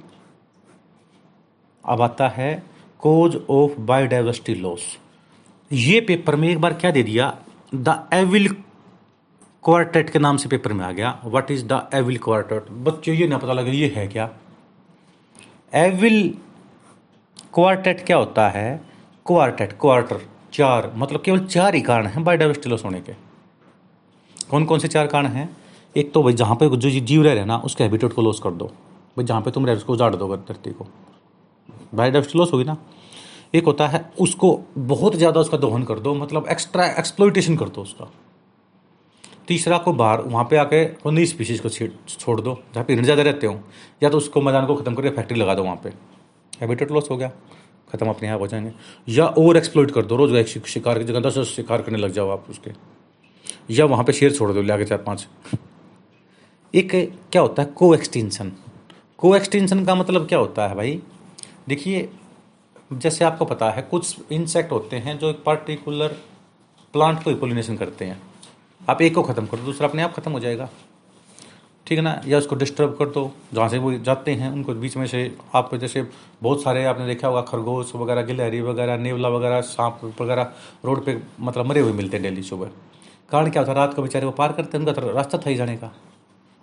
[1.83, 2.51] अब आता है
[2.99, 4.97] कोज ऑफ़ बायोडाइवर्सिटी लॉस
[5.71, 7.37] ये पेपर में एक बार क्या दे दिया?
[7.75, 8.47] द एविल
[9.63, 13.27] क्वार्टेट के नाम से पेपर में आ गया। What is the evil quartet बच्चों, ये
[13.27, 14.29] ना पता लगे, ये है क्या?
[15.73, 16.33] एविल
[17.53, 18.81] क्वार्टेट क्या होता है?
[19.25, 20.21] क्वार्टेट, क्वार्टर,
[20.53, 23.13] चार मतलब केवल चार ही कारण हैं बायोडाइवर्सिटी लॉस होने के।
[24.49, 25.49] कौन कौन से चार कारण हैं?
[25.95, 28.51] एक तो भाई जहाँ पे जो जीव रह रहे ना, उसके हैबिटेट को लॉस कर
[28.51, 30.87] दो। भाई जहाँ पे तुम रह उसको उजाड़ दो धरती को।
[31.95, 32.77] बायोडाइवर्सिटी लॉस होगी ना?
[33.55, 37.81] एक होता है, उसको बहुत ज़्यादा उसका दोहन कर दो मतलब एक्स्ट्रा एक्सप्लोइटेशन कर दो
[37.81, 38.11] उसका।
[39.47, 43.47] तीसरा को बाहर, वहाँ पे आके नई स्पीसीज को छोड़ दो, जहाँ पे ज़्यादा रहते
[43.47, 43.59] हो।
[44.03, 45.89] या तो उसको मैदान को ख़त्म करके फैक्ट्री लगा दो वहाँ पे।
[46.53, 47.31] हैबिटेट लॉस हो गया।
[47.91, 48.71] ख़त्म अपने आप हो जाएँगे।
[49.09, 52.29] या ओवर एक्सप्लोइट कर दो, रोज एक शिकार की जगह दस शिकार करने लग जाओ
[52.29, 52.71] आप उसके।
[53.69, 55.27] या वहाँ पे शेर छोड़ दो, ले आगे चार पाँच।
[56.73, 56.91] एक
[57.31, 57.67] क्या होता है?
[57.67, 58.51] को एक्सटेंशन
[59.19, 60.99] को एक्सटेंशन का मतलब क्या होता है भाई?
[61.69, 62.09] देखिए,
[62.93, 66.15] जैसे आपको पता है, कुछ इंसेक्ट होते हैं जो एक पर्टिकुलर
[66.93, 68.21] प्लांट को पोलिनेशन करते हैं।
[68.89, 70.69] आप एक को ख़त्म कर दो दूसरा अपने आप ख़त्म हो जाएगा।
[71.87, 72.21] ठीक है ना?
[72.27, 75.73] या उसको डिस्टर्ब कर दो। जहाँ से वो जाते हैं, उनको बीच में से आप
[75.75, 76.05] जैसे
[76.43, 80.53] बहुत सारे आपने देखा होगा, खरगोश वगैरह, गिलहरी वगैरह, नेवला वगैरह, सांप वगैरह
[80.85, 82.69] रोड पे मतलब मरे हुए मिलते हैं डेली सुबह।
[83.31, 83.77] कारण क्या होता है?
[83.77, 85.91] रात को बेचारे वो पार करते हैं, उनका तो रास्ता था ही जाने का।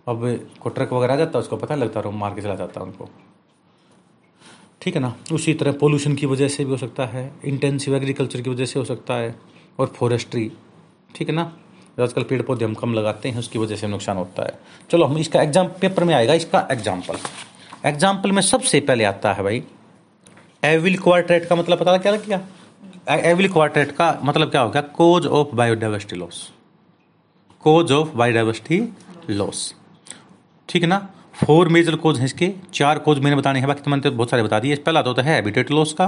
[0.07, 2.81] अब को ट्रक वगैरह आ जाता है, उसको पता लगता है मार के चला जाता
[2.81, 3.09] है उनको।
[4.83, 5.15] ठीक है ना?
[5.33, 8.79] उसी तरह पोल्यूशन की वजह से भी हो सकता है इंटेंसिव एग्रीकल्चर की वजह से
[8.79, 9.35] हो सकता है,
[9.79, 10.51] और फॉरेस्ट्री
[11.15, 11.53] ठीक है ना?
[12.03, 14.59] आजकल पेड़ पौधे हम कम लगाते हैं, उसकी वजह से नुकसान होता है।
[14.91, 17.17] चलो, हम इसका एग्ज़ाम पेपर में आएगा, इसका एग्ज़ाम्पल
[17.87, 19.63] एग्ज़ाम्पल में सबसे पहले आता है भाई
[20.65, 22.41] एविल क्वार्ट्रेट का मतलब पता क्या किया?
[23.11, 24.83] एविल क्वार्ट्रेट का मतलब क्या हो गया?
[24.83, 26.49] Cause of biodiversity loss
[27.63, 28.81] cause of biodiversity
[29.31, 29.75] loss
[30.69, 30.99] ठीक है ना?
[31.37, 34.31] फोर मेजर कोज हैं इसके, चार कोज मैंने बताने हैं, बाकी तो मैंने तो बहुत
[34.31, 36.07] सारे बता दिए। पहला तो होता है हैबिटेट लॉस का।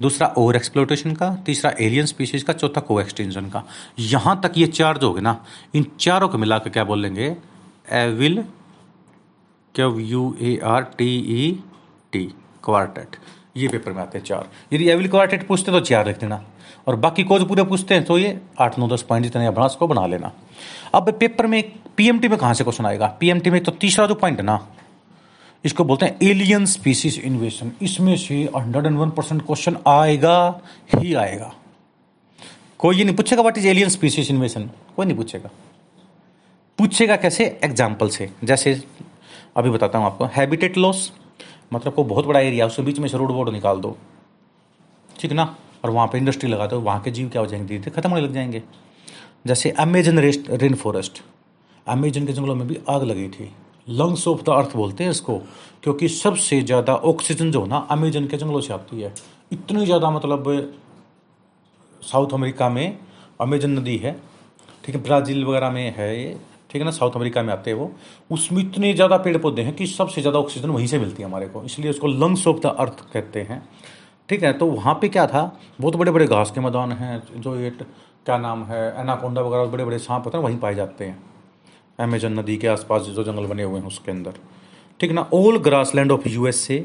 [0.00, 3.64] दूसरा ओवर एक्सप्लोटेशन का, तीसरा एलियन स्पीशीज का, चौथा को एक्सटेंशन का।
[3.98, 5.36] यहाँ तक ये चार जो होगे ना,
[5.74, 7.36] इन चारों को मिलाकर क्या बोलेंगे
[7.92, 8.44] evil
[9.74, 11.52] Q U A R T E
[12.12, 12.24] T
[12.64, 13.16] quartet
[13.56, 16.42] ये पेपर में आते हैं चार। यदि एविल क्वार्टेट पूछते तो चार लिख देना।
[16.88, 19.86] और बाकी कोज पूरे पूछते हैं तो ये आठ, नौ, दस पॉइंट जितने बना उसको
[19.86, 20.32] बना लेना।
[20.94, 21.62] अब पेपर में
[21.96, 23.06] पीएमटी में कहाँ से क्वेश्चन आएगा?
[23.20, 24.56] पीएमटी में तो तीसरा जो पॉइंट है ना
[25.64, 30.60] इसको बोलते हैं एलियन स्पीसीज इन्वेशन इसमें से hundred and one percent question आएगा,
[30.96, 31.52] ही आएगा।
[32.78, 35.50] कोई ये नहीं पूछेगा what is alien species invasion कोई नहीं पूछेगा।
[36.78, 37.44] पूछेगा कैसे?
[37.64, 38.82] एग्ज़ाम्पल से। जैसे,
[39.56, 41.12] अभी बताता हूँ आपको हैबिटेट लॉस
[41.72, 43.96] मतलब को बहुत बड़ा एरिया उसके बीच में से रोड वोड निकाल दो।
[45.20, 45.54] ठीक ना?
[45.84, 47.68] और वहाँ पे इंडस्ट्री लगा दो। वहाँ के जीव क्या हो जाएँगे?
[47.68, 48.62] धीरे धीरे खत्म होने लग जाएँगे।
[49.46, 51.22] जैसे Amazon rest rain forest
[51.86, 53.52] Amazon के जंगलों में भी आग लगी थी।
[53.86, 55.38] लंग्स ऑफ़ द अर्थ बोलते हैं इसको,
[55.82, 59.12] क्योंकि सबसे ज़्यादा ऑक्सीजन जो ना, अमेजन के जंगलों से आती है।
[59.52, 60.72] इतनी ज़्यादा मतलब
[62.02, 62.98] साउथ अमेरिका में
[63.40, 64.12] अमेजन नदी है,
[64.84, 66.36] ठीक है, ब्राज़ील वगैरह में है ये,
[66.70, 67.90] ठीक है ना, साउथ अमेरिका में आते हैं वो।
[68.30, 71.48] उसमें इतने ज़्यादा पेड़ पौधे हैं कि सबसे ज़्यादा ऑक्सीजन वहीं से मिलती है हमारे
[71.48, 73.62] को, इसलिए उसको लंग्स ऑफ़ द अर्थ कहते हैं।
[74.28, 75.42] ठीक है तो वहाँ पे क्या था,
[75.80, 79.84] बहुत बड़े बड़े घास के मैदान हैं, जो ये, क्या नाम है, एनाकोंडा वगैरह बड़े
[79.84, 81.31] बड़े सांप होते हैं, वहीं पाए जाते हैं।
[82.02, 84.38] अमेजन नदी के आसपास जो जंगल बने हुए हैं उसके अंदर।
[85.00, 85.28] ठीक ना?
[85.34, 85.58] All
[85.94, 86.84] grassland of U S A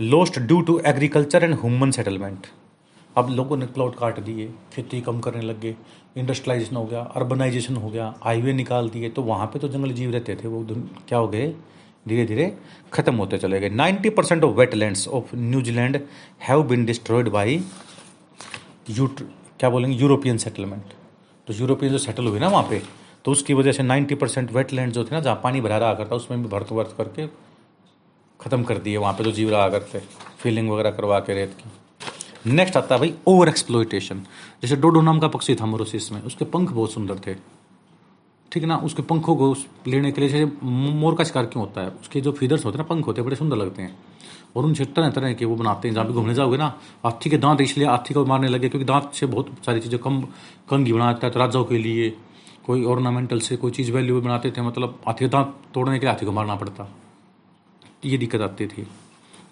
[0.00, 2.46] lost due to agriculture and human settlement
[3.16, 5.74] अब लोगों ने प्लॉट काट दिए, खेती कम करने लग गए
[6.16, 10.10] इंडस्ट्रियलाइजेशन हो गया अर्बनाइजेशन हो गया हाईवे निकाल दिए तो वहाँ पे तो जंगली जीव
[10.10, 10.64] रहते थे, वो
[11.08, 11.54] क्या हो गए?
[12.08, 12.52] धीरे धीरे
[12.92, 16.00] खत्म होते चले गए। Ninety percent of wetlands of New Zealand
[16.42, 17.60] have been destroyed by
[18.90, 19.96] you क्या बोलेंगे?
[19.96, 20.92] यूरोपियन सेटलमेंट
[21.46, 22.82] तो यूरोपियन जो सेटल हुए ना वहाँ पे
[23.26, 26.16] तो उसकी वजह से 90 परसेंट वेटलैंड जो थे ना, जहाँ पानी भरा रहा करता,
[26.16, 27.26] उसमें भी भरत वर्त करके
[28.40, 30.02] ख़त्म कर दिए, वहाँ पे जो जीव रहा करते
[30.38, 34.20] फीलिंग वगैरह करवा के रेत की। नेक्स्ट आता है भाई ओवर एक्सप्लोइटेशन
[34.62, 37.34] जैसे डोडो नाम का पक्षी था मोरोसिस में, उसके पंख बहुत सुंदर थे।
[38.52, 38.76] ठीक है ना?
[38.78, 39.54] उसके पंखों को
[39.86, 41.88] लेने के लिए, जैसे मोर का शिकार क्यों होता है?
[42.00, 43.96] उसके जो फीदर्स होते हैं ना, पंख होते हैं, बड़े सुंदर लगते हैं।
[44.56, 46.66] और उनसे तरह तरह के वो बनाते हैं, जहाँ भी घूमने जाओगे ना
[47.04, 50.20] हाथी के दांत इसलिए हाथी को मारने लगे, क्योंकि दांत से बहुत सारी चीज़ें कम
[50.70, 52.14] कंगी बनाता है तो राजाओं के लिए
[52.66, 56.26] कोई ऑर्नामेंटल से कोई चीज़ वैल्यू बनाते थे मतलब हाथी दांत तोड़ने के लिए हाथी
[56.26, 56.88] को मारना पड़ता।
[58.04, 58.86] ये दिक्कत आती थी।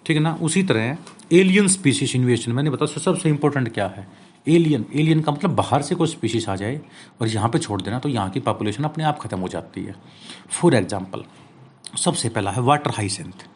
[0.05, 0.33] ठीक है ना?
[0.41, 0.97] उसी तरह
[1.33, 4.07] एलियन स्पीसीज इन्वेशन मैंने बताया सबसे इंपॉर्टेंट क्या है?
[4.47, 6.79] एलियन एलियन का मतलब बाहर से कोई स्पीशीज आ जाए
[7.21, 9.95] और यहाँ पे छोड़ देना तो यहाँ की पॉपुलेशन अपने आप खत्म हो जाती है।
[10.51, 11.23] फॉर एग्ज़ाम्पल
[11.97, 13.47] सबसे पहला है वाटर हाइसेंथ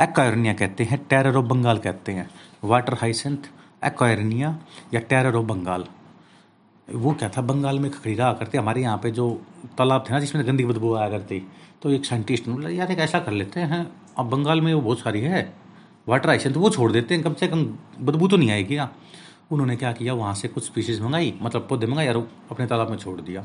[0.00, 2.28] एक्वायरनिया कहते हैं टेरर ऑफ़ बंगाल कहते हैं।
[2.64, 3.50] वाटर हाइसेंथ
[3.84, 4.58] एक्वायरनिया
[4.94, 5.84] या टेरर ऑफ़ बंगाल
[6.88, 7.42] वो क्या था?
[7.42, 9.30] बंगाल में रहा करते, हमारे यहाँ पे जो
[9.78, 11.42] तालाब थे ना, जिसमें गंदी बदबू आया करती
[11.82, 13.86] तो एक साइंटिस्ट ने बोला, यार एक ऐसा कर लेते हैं,
[14.18, 15.52] अब बंगाल में वो बहुत सारी है,
[16.06, 17.64] वाटर आइसन तो वो छोड़ देते हैं, कम से कम
[18.00, 18.90] बदबू तो नहीं आएगी। ना
[19.52, 22.16] उन्होंने क्या किया, वहाँ से कुछ स्पीसीज मंगाई मतलब पौधे मंगाई यार
[22.50, 23.44] अपने तालाब में छोड़ दिया।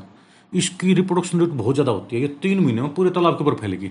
[0.52, 3.54] इसकी रिप्रोडक्शन रेट बहुत ज़्यादा होती है, ये तीन महीने में पूरे तालाब के ऊपर
[3.54, 3.90] फैलेगी।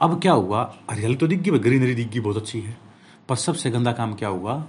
[0.00, 0.62] अब क्या हुआ?
[0.90, 2.76] हरियाली तो दिख गई ग्रीनरी दिख गई, बहुत अच्छी है।
[3.28, 4.64] पर सबसे गंदा काम क्या हुआ?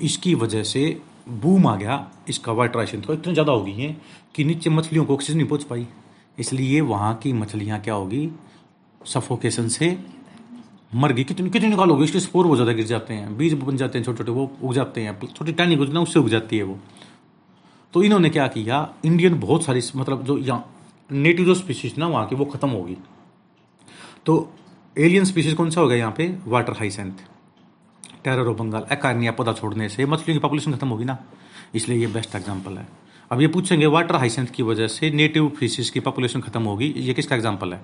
[0.00, 3.96] इसकी वजह से बूम आ गया, इसका वाइट्राइशन तो इतने ज़्यादा हो गई है
[4.34, 5.86] कि नीचे मछलियों को ऑक्सीजन नहीं पहुँच पाई।
[6.38, 8.28] इसलिए वहाँ की मछलियाँ क्या होगी?
[9.00, 9.96] सफोकेशन से
[10.94, 13.98] मर गई। कितनी कितनी निकालोगे इसके स्पोर बहुत ज़्यादा गिर जाते हैं। बीज बन जाते
[13.98, 16.78] हैं छोटे छोटे वो उग जाते हैं। छोटी टानी गुजना उससे उग जाती है वो।
[17.94, 18.88] तो इन्होंने क्या किया?
[19.04, 20.72] इंडियन बहुत सारी मतलब जो यहाँ
[21.10, 22.96] नेटिव जो स्पीसीज ना, वहाँ की वो खत्म होगी
[24.26, 24.52] तो
[24.96, 26.34] एलियन स्पीसीज कौन सा हो गया यहाँ पे?
[26.46, 27.12] Water hyacinth
[28.26, 31.18] terror of Bengal Eichhornia पौधा छोड़ने से मछलियों की पॉपुलेशन खत्म होगी ना?
[31.74, 32.86] इसलिए ये बेस्ट एग्ज़ाम्पल है।
[33.30, 37.14] अब ये पूछेंगे वाटर हाइसेंथ की वजह से नेटिव फिशेज की पॉपुलेशन खत्म होगी, ये
[37.14, 37.80] किसका एग्ज़ाम्पल है?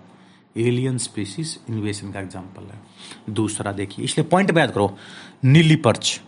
[0.58, 4.96] एलियन स्पीसीज इन्वेशन का एग्ज़ाम्पल है। दूसरा देखिए, इसलिए पॉइंट में याद करो,
[5.44, 6.20] नीली पर्च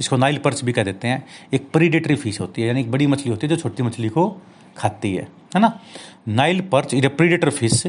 [0.00, 1.24] इसको नाइल पर्च भी कह देते हैं।
[1.54, 4.28] एक प्रीडेटरी फ़िश होती है, यानी एक बड़ी मछली होती है जो छोटी मछली को
[4.76, 5.78] खाती है है ना?
[6.30, 7.86] Nile perch is a predator fish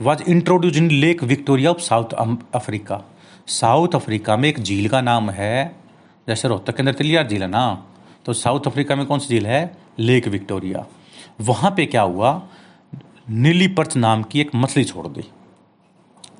[0.00, 2.12] was introduce in Lake Victoria of South
[2.54, 3.02] Africa
[3.48, 5.76] South Africa में एक झील का नाम है,
[6.28, 7.86] जैसे रोहतक के अंदर तिलियार झील है ना
[8.26, 9.76] तो साउथ अफ्रीका में कौन सी झील है?
[9.98, 10.84] Lake Victoria.
[11.40, 12.40] वहाँ पे क्या हुआ?
[13.30, 15.24] नीली पर्च नाम की एक मछली छोड़ दी।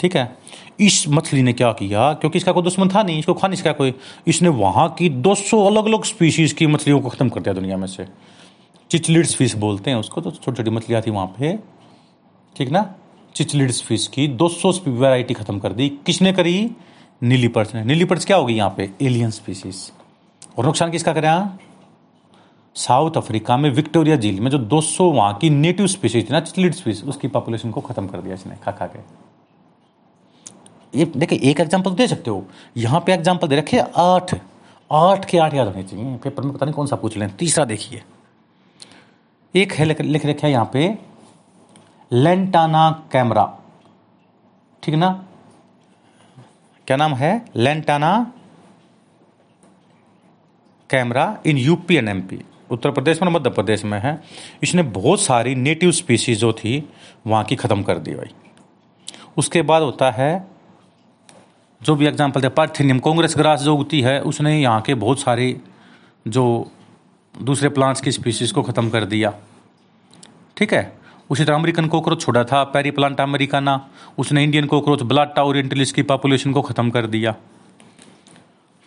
[0.01, 0.37] ठीक है?
[0.81, 2.13] इस मछली ने क्या किया?
[2.13, 3.95] क्योंकि इसका कोई दुश्मन था नहीं, इसको खा नहीं सका कोई।
[4.27, 7.87] इसने वहाँ की 200 अलग अलग स्पीशीज़ की मछलियों को ख़त्म कर दिया दुनिया में
[7.87, 8.07] से।
[8.91, 11.57] चिचलिड्स फ़िश बोलते हैं उसको तो छोटी छोटी मछलियाँ थी वहाँ पे।
[12.57, 12.85] ठीक ना?
[13.35, 16.71] चिचलिड्स फ़िश की 200 वैरायटी ख़त्म कर दी। किसने करी?
[17.23, 18.91] नीली पर्च ने नीली पर्च क्या होगी यहाँ पे?
[19.03, 19.91] एलियन स्पीसीज
[20.59, 21.59] और नुकसान किसका करें
[22.77, 26.75] साउथ अफ्रीका में विक्टोरिया झील में जो 200 वहाँ की नेटिव स्पीसीज थी ना चिचलिड
[26.75, 28.99] स्पीसीज उसकी पॉपुलेशन को खत्म कर दिया इसने, खा खा के।
[30.95, 32.45] ये देखिए, एक एग्जांपल दे सकते हो?
[32.77, 34.35] यहाँ पे एग्जांपल दे रखे आठ।
[34.91, 37.65] आठ के आठ याद होने चाहिए। पेपर में पता नहीं कौन सा पूछ लें। तीसरा
[37.65, 38.03] देखिए।
[39.55, 40.99] एक है लिख रखे है यहाँ पे।
[42.11, 43.45] लेंटाना कैमरा
[44.83, 45.11] ठीक ना?
[46.91, 47.45] क्या नाम है?
[47.57, 48.33] Lantana
[50.91, 52.39] camara in UP and MP
[52.71, 54.19] Uttar Pradesh में मध्य प्रदेश में है।
[54.63, 56.89] इसने बहुत सारी नेटिव स्पीसीज जो थी,
[57.27, 58.35] वहाँ की ख़त्म कर दी भाई।
[59.39, 60.47] उसके बाद होता है,
[61.81, 65.61] जो भी एग्ज़ाम्पल थे पार्थिनियम कांग्रेस ग्रास जो उगती है, उसने यहाँ के बहुत सारे
[66.29, 66.71] जो
[67.35, 69.35] दूसरे प्लांट्स की स्पीसीज को ख़त्म कर दिया।
[70.57, 71.00] ठीक है?
[71.31, 73.75] उसी तरह अमेरिकन कोकरोच छोड़ा था, पेरी प्लांट अमेरिकाना
[74.19, 77.35] उसने इंडियन कोकरोच ब्लाटा ओरिएंटलिस की पॉपुलेशन को ख़त्म कर दिया।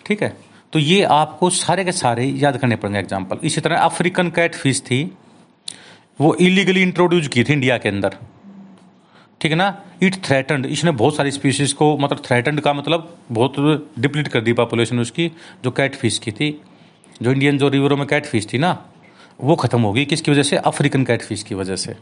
[0.05, 0.35] ठीक है?
[0.73, 4.81] तो ये आपको सारे के सारे याद करने पड़ेंगे एग्ज़ाम्पल इसी तरह अफ्रीकन कैट फ़िश
[4.81, 5.03] थी।
[6.21, 8.17] वो इलीगली इंट्रोड्यूस की थी इंडिया के अंदर।
[9.41, 9.67] ठीक है ना?
[10.03, 14.53] इट थ्रेटन्ड इसने बहुत सारी स्पीशीज को मतलब थ्रेटन्ड का मतलब बहुत डिप्लीट कर दी
[14.53, 15.31] पॉपुलेशन उसकी,
[15.63, 16.49] जो कैट फ़िश की थी।
[17.21, 18.77] जो इंडियन जो रिवरों में कैट फ़िश थी ना,
[19.41, 20.57] वो खत्म हो गई। किसकी वजह से?
[20.57, 21.95] अफ्रीकन कैट फ़िश की वजह से।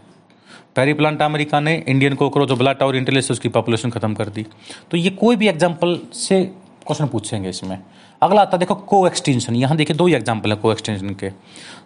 [0.76, 4.46] पेरी प्लांट अमेरिका ने इंडियन कोकरोच ब्लाटा और इंटेलिस उसकी पॉपुलेशन खत्म कर दी।
[4.92, 6.44] तो ये कोई भी एग्ज़ाम्पल से
[6.88, 7.78] क्वेश्चन पूछेंगे इसमें।
[8.22, 11.30] अगला आता देखो को एक्सटेंशन यहाँ देखिए, दो ही एग्ज़ाम्पल है को एक्सटेंशन के।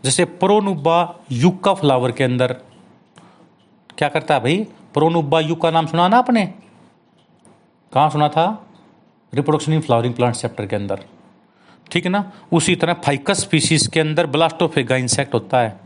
[0.04, 1.00] जैसे प्रोनुबा
[1.32, 2.54] युक्का फ्लावर के अंदर
[3.98, 4.58] क्या करता है भाई?
[4.94, 6.46] प्रोनुबा युक्का नाम सुना ना आपने?
[7.92, 8.46] कहाँ सुना था?
[9.34, 11.00] Reproduction in flowering plant chapter के अंदर।
[11.92, 12.32] ठीक है ना?
[12.52, 15.85] उसी तरह फाइकस स्पीसीज के अंदर ब्लास्टोफेगा इंसेक्ट होता है।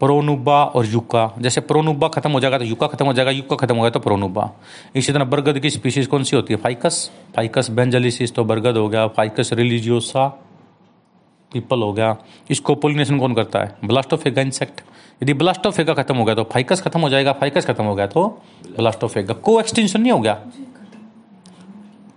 [0.00, 3.76] प्रोनुबा और युक्का जैसे प्रोनुबा खत्म हो जाएगा तो युक्का खत्म हो जाएगा युक्का खत्म
[3.76, 4.50] हो गया तो प्रोनुबा
[4.96, 6.60] इसी तरह बरगद की स्पीशीज कौन सी होती है?
[6.60, 10.26] फाइकस फाइकस बेंजलिसिस तो बरगद हो गया। फाइकस रिलीजियोसा
[11.52, 12.16] पीपल हो गया।
[12.50, 13.76] इसको पोलिनेशन कौन करता है?
[13.84, 14.80] ब्लास्टोफेगा इंसेक्ट
[15.22, 18.26] यदि ब्लास्टोफेगा खत्म हो गया तो फाइकस खत्म हो जाएगा फाइकस खत्म हो गया तो
[18.76, 20.38] ब्लास्टोफेगा को एक्सटेंशन नहीं हो गया?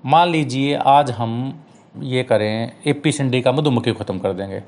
[0.06, 1.63] मान लीजिए आज हम
[2.00, 4.62] ये करें एपी सिंडी का मधुमक्खी खत्म कर देंगे।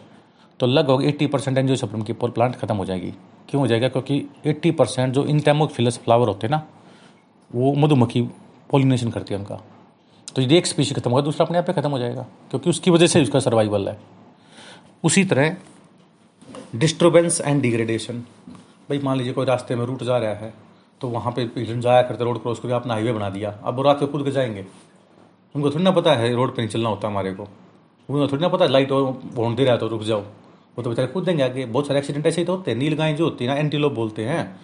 [0.59, 3.11] तो लगभग 80 परसेंट एंजियोस्पर्म की प्लांट खत्म हो जाएगी।
[3.49, 3.87] क्यों हो जाएगा?
[3.87, 6.61] क्योंकि 80 परसेंट जो इंटेमोफिलस फ्लावर होते हैं ना,
[7.51, 8.21] वो मधुमक्खी
[8.69, 9.59] पोलिनेशन करती है उनका।
[10.35, 12.91] तो यदि एक स्पीशी खत्म होगा दूसरा अपने आप पे खत्म हो जाएगा, क्योंकि उसकी
[12.91, 13.97] वजह से उसका सर्वाइवल है।
[15.03, 15.55] उसी तरह
[16.75, 18.19] डिस्टर्बेंस एंड डिग्रेडेशन
[18.89, 20.53] भाई मान लीजिए कोई रास्ते में रूट जा रहा है
[21.01, 23.83] तो वहाँ पे हिरन जाया करते रोड क्रॉस करके आपने हाईवे बना दिया। अब वो
[23.83, 24.65] रात को कूद के जाएँगे।
[25.55, 27.43] उनको थोड़ी ना पता है रोड पे नहीं चलना होता हमारे को।
[28.09, 30.23] उनको थोड़ी ना पता है लाइट होन दे रहा है तो रुक जाओ।
[30.77, 32.93] वो तो बेचारे कूद देंगे आगे। बहुत सारे एक्सीडेंट ऐसे ही तो होते हैं। नील
[32.93, 34.59] गाय जो होती है ना एंटीलोप बोलते हैं।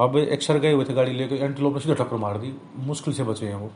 [0.00, 3.14] अब एक सर गए हुए थे गाड़ी लेकर एंटीलोप ने सीधे टक्कर मार दी। मुश्किल
[3.14, 3.70] से बचे हैं वो।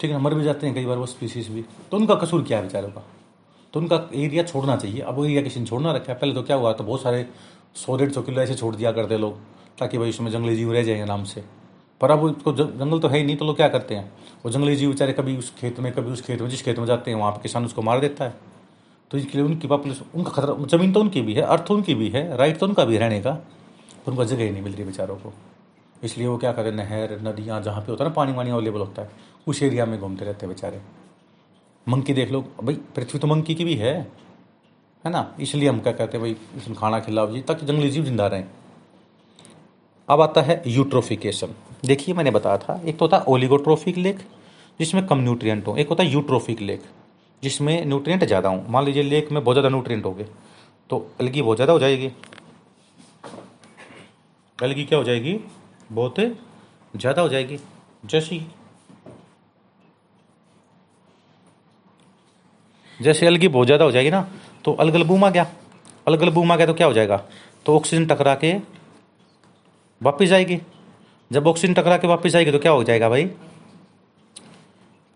[0.00, 2.58] ठीक है मर भी जाते हैं कई बार वो स्पीसीज भी। तो उनका कसूर क्या
[2.58, 3.02] है बेचारों का?
[3.72, 6.42] तो उनका एरिया छोड़ना चाहिए। अब वो एरिया किसी ने छोड़ना रखा है। पहले तो
[6.42, 7.26] क्या हुआ तो बहुत सारे
[7.74, 9.36] सौ, डेढ़ सौ किलो ऐसे छोड़ दिया करते लोग,
[9.78, 11.44] ताकि भाई उसमें जंगली जीव रह जाएँगे आराम से।
[12.00, 14.12] पर अब उसको जंगल तो है ही नहीं तो लोग क्या करते हैं?
[14.44, 16.86] वो जंगली जीव बेचारे कभी उस खेत में, कभी उस खेत में, जिस खेत में
[16.86, 18.34] जाते हैं, वहाँ पर किसान उसको मार देता है।
[19.10, 22.08] तो इसके लिए उनकी पॉपुलेशन उनका खतरा, ज़मीन तो उनकी भी है, अर्थ उनकी भी
[22.08, 23.32] है राइट तो उनका भी रहने का
[23.96, 25.32] तो उनको जगह ही नहीं मिल रही बेचारों को।
[26.02, 29.02] इसलिए वो क्या करते नहर, नदियाँ, जहाँ पे होता है ना, पानी वानी अवेलेबल होता
[29.02, 29.10] है,
[29.46, 30.80] उस एरिया में घूमते रहते हैं बेचारे।
[31.86, 33.94] मंकी देख लो, भाई, पृथ्वी तो मंकी की भी है
[35.04, 35.34] है ना?
[35.40, 38.46] इसलिए हम क्या कहते हैं, भाई इसमें खाना खिलाओ जी, ताकि जंगली जीव ज़िंदा रहें।
[40.08, 44.18] अब आता है यूट्रोफिकेशन देखिए मैंने बताया था, एक तो होता है ओलिगोट्रोफिक लेक
[44.80, 46.82] जिसमें कम न्यूट्रिएंट हो, एक होता है यूट्रोफिक लेक
[47.42, 50.26] जिसमें न्यूट्रिएंट ज़्यादा हो। मान लीजिए लेक में बहुत ज़्यादा न्यूट्रिएंट हो गए
[50.90, 52.10] तो अलगी बहुत ज़्यादा हो जाएगी।
[54.58, 55.38] अलगी क्या हो जाएगी?
[55.92, 56.20] बहुत
[56.94, 57.58] ज़्यादा हो जाएगी।
[58.04, 58.40] जैसी
[63.00, 64.26] जैसे अलगी बहुत ज़्यादा हो जाएगी ना
[64.64, 65.46] तो अलगल बूम आ गया।
[66.06, 67.16] अलगल बूम आ गया तो क्या हो जाएगा?
[67.66, 68.52] तो ऑक्सीजन टकरा के
[70.00, 70.60] वापिस आएगी।
[71.30, 73.30] जब ऑक्सीजन टकरा के वापिस आएगी तो क्या हो जाएगा भाई?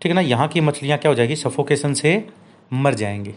[0.03, 0.21] ठीक है ना?
[0.21, 1.37] यहाँ की मछलियाँ क्या हो जाएगी?
[1.37, 2.25] सफोकेशन से
[2.73, 3.35] मर जाएँगी।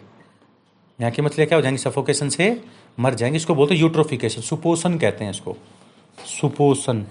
[0.99, 1.77] यहाँ की मछलियाँ क्या हो जाएँगी?
[1.77, 2.61] सफोकेशन से
[2.97, 5.55] मर जाएँगी। इसको बोलते हैं यूट्रोफिकेशन सुपोषण कहते हैं इसको।
[6.27, 7.03] सुपोषण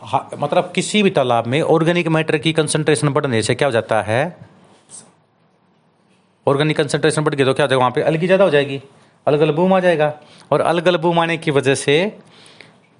[0.00, 4.00] हाँ, मतलब किसी भी तालाब में ऑर्गेनिक मैटर की कंसंट्रेशन बढ़ने से क्या हो जाता
[4.02, 4.36] है?
[6.46, 7.78] ऑर्गेनिक कंसंट्रेशन बढ़ गई तो क्या हो जाएगा?
[7.78, 8.80] वहाँ पे अलगी ज़्यादा हो जाएगी।
[9.26, 10.12] अलग अलग बूम आ जाएगा।
[10.52, 11.96] और अलग अलग बूम आने की वजह से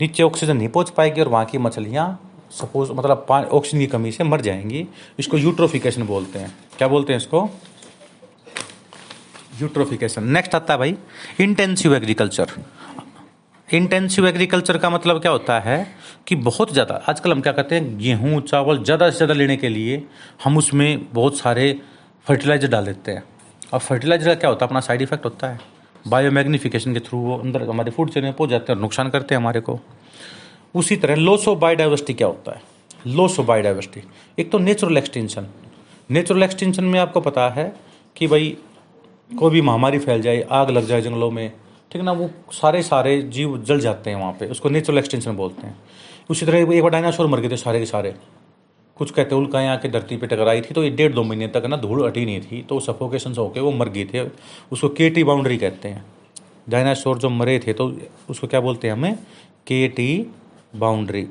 [0.01, 2.07] नीचे ऑक्सीजन नहीं पहुँच पाएगी और वहाँ की मछलियाँ
[2.55, 4.87] सपोज़ मतलब ऑक्सीजन की कमी से मर जाएँगी।
[5.19, 7.49] इसको यूट्रोफिकेशन बोलते हैं। क्या बोलते हैं इसको?
[9.61, 10.97] यूट्रोफिकेशन नेक्स्ट आता है भाई।
[11.41, 12.51] इंटेंसिव एग्रीकल्चर
[13.69, 15.87] इंटेंसिव एग्रीकल्चर का मतलब क्या होता है
[16.27, 19.69] कि बहुत ज़्यादा, आजकल हम क्या करते हैं, गेहूँ, चावल ज़्यादा से ज़्यादा लेने के
[19.69, 20.03] लिए
[20.45, 21.81] हम उसमें बहुत सारे
[22.27, 23.25] फर्टिलाइज़र डाल देते हैं।
[23.73, 24.69] और फर्टिलाइज़र का क्या होता है?
[24.69, 25.59] अपना साइड इफ़ेक्ट होता है।
[26.09, 29.35] बायोमैग्निफिकेशन के थ्रू वो अंदर हमारे फ़ूड चेन में पहुँच जाते हैं और नुकसान करते
[29.35, 29.79] हैं हमारे को।
[30.75, 32.63] उसी तरह लॉस ऑफ़ बायोडाइवर्सिटी क्या होता है?
[33.07, 34.03] लॉस ऑफ़ बायोडाइवर्सिटी
[34.39, 35.47] एक तो नेचुरल एक्सटेंशन
[36.11, 37.73] नेचुरल एक्सटेंशन में आपको पता है
[38.17, 38.57] कि भाई
[39.39, 42.83] कोई भी महामारी फैल जाए, आग लग जाए जंगलों में, ठीक है ना, वो सारे
[42.83, 45.77] सारे जीव जल जाते हैं वहाँ पे, उसको नेचुरल एक्सटेंशन बोलते हैं।
[46.31, 48.15] उसी तरह एक बार डायनासोर मर गए थे सारे के सारे।
[48.97, 51.77] कुछ कहते उल्काएँ आके धरती पे टकराई थी तो ये डेढ़ दो महीने तक ना
[51.77, 54.21] धूल अटी नहीं थी तो सफोकेशन से होकर वो मर गए थे।
[54.73, 56.05] उसको के टी बाउंड्री कहते हैं।
[56.69, 57.93] डायनासोर जो मरे थे तो
[58.31, 59.15] उसको क्या बोलते हैं हमें?
[59.67, 60.27] के टी
[60.75, 61.27] बाउंड्री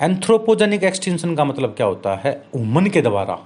[0.00, 2.32] एंथ्रोपोजेनिक एक्सटेंशन का मतलब क्या होता है?
[2.54, 3.38] हुमन के द्वारा,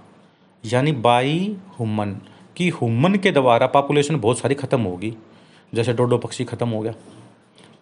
[0.65, 2.17] यानी बाई हुमन
[2.57, 5.15] की हुमन के द्वारा पॉपुलेशन बहुत सारी खत्म होगी।
[5.73, 6.95] जैसे डोडो पक्षी खत्म हो गया,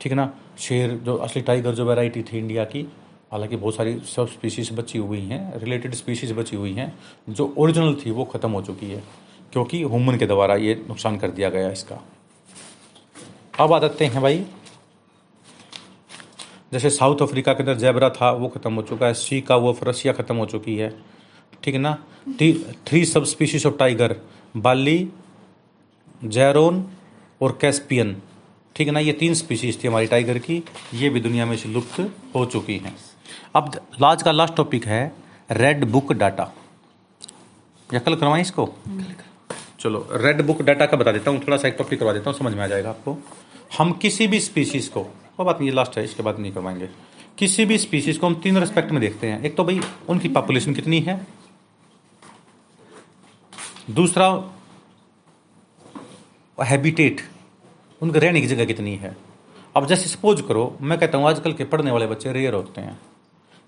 [0.00, 0.33] ठीक है ना?
[0.59, 2.87] शेर जो, असली टाइगर जो वैरायटी थी इंडिया की,
[3.33, 6.92] हालाँकि बहुत सारी सब स्पीशीज बची हुई हैं रिलेटेड स्पीशीज बची हुई हैं,
[7.29, 9.03] जो ओरिजिनल थी वो ख़त्म हो चुकी है,
[9.53, 12.03] क्योंकि हुमन के द्वारा ये नुकसान कर दिया गया इसका।
[13.61, 14.44] अब आ जाते हैं भाई
[16.72, 19.76] जैसे साउथ अफ्रीका के अंदर जैबरा था, वो ख़त्म हो चुका है। सी का वो
[19.85, 20.90] रसिया ख़त्म हो चुकी है।
[21.62, 21.92] ठीक है ना?
[22.87, 24.16] Three sub species of tiger
[24.56, 25.09] Bali,
[26.24, 26.85] जैरोन
[27.40, 28.16] और कैस्पियन।
[28.76, 29.00] ठीक है ना?
[29.00, 30.62] ये तीन स्पीशीज थी हमारी टाइगर की।
[30.94, 32.00] ये भी दुनिया में से लुप्त
[32.35, 32.96] हो चुकी हैं।
[33.56, 35.12] अब लाज का लास्ट टॉपिक है
[35.50, 36.52] रेड बुक डाटा
[37.90, 38.68] या कल करवाएँ इसको?
[39.80, 42.38] चलो रेड बुक डाटा का बता देता हूँ, थोड़ा सा एक टॉपिक करवा देता हूँ,
[42.38, 43.16] समझ में आ जाएगा आपको।
[43.78, 45.06] हम किसी भी स्पीशीज को
[45.40, 46.88] वो बात नहीं लास्ट है, इसके बाद नहीं करवाएँगे।
[47.38, 50.74] किसी भी स्पीशीज को हम तीन रेस्पेक्ट में देखते हैं। एक तो भाई, उनकी पॉपुलेशन
[50.74, 51.26] कितनी है?
[53.90, 54.26] दूसरा
[56.59, 57.20] हैबिटेट
[58.01, 59.16] उनके रहने की जगह कितनी है?
[59.76, 62.99] अब जैसे सपोज़ करो, मैं कहता हूँ, आजकल के पढ़ने वाले बच्चे रेयर होते हैं।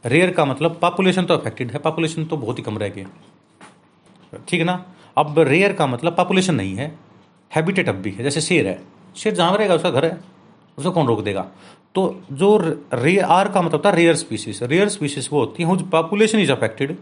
[0.04, 3.04] रेयर का मतलब पॉपुलेशन तो अफेक्टेड है पॉपुलेशन तो बहुत ही कम रह गई
[4.48, 4.84] ठीक है ना?
[5.18, 6.92] अब रेयर का मतलब पॉपुलेशन नहीं है
[7.50, 8.80] हैबिटेट अब भी है। जैसे शेर है,
[9.16, 10.31] शेर जहाँ रहेगा, उसका घर है।
[10.78, 11.46] उसको कौन रोक देगा?
[11.94, 12.56] तो जो
[12.94, 16.96] रे आर का मतलब था रेयर स्पीसीज रेयर स्पीसीज वो होती है population is affected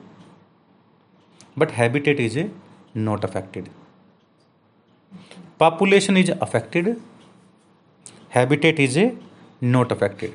[1.59, 2.39] but habitat is
[2.97, 3.69] not affected
[5.61, 6.97] population is affected
[8.35, 8.99] habitat is
[9.63, 10.35] not affected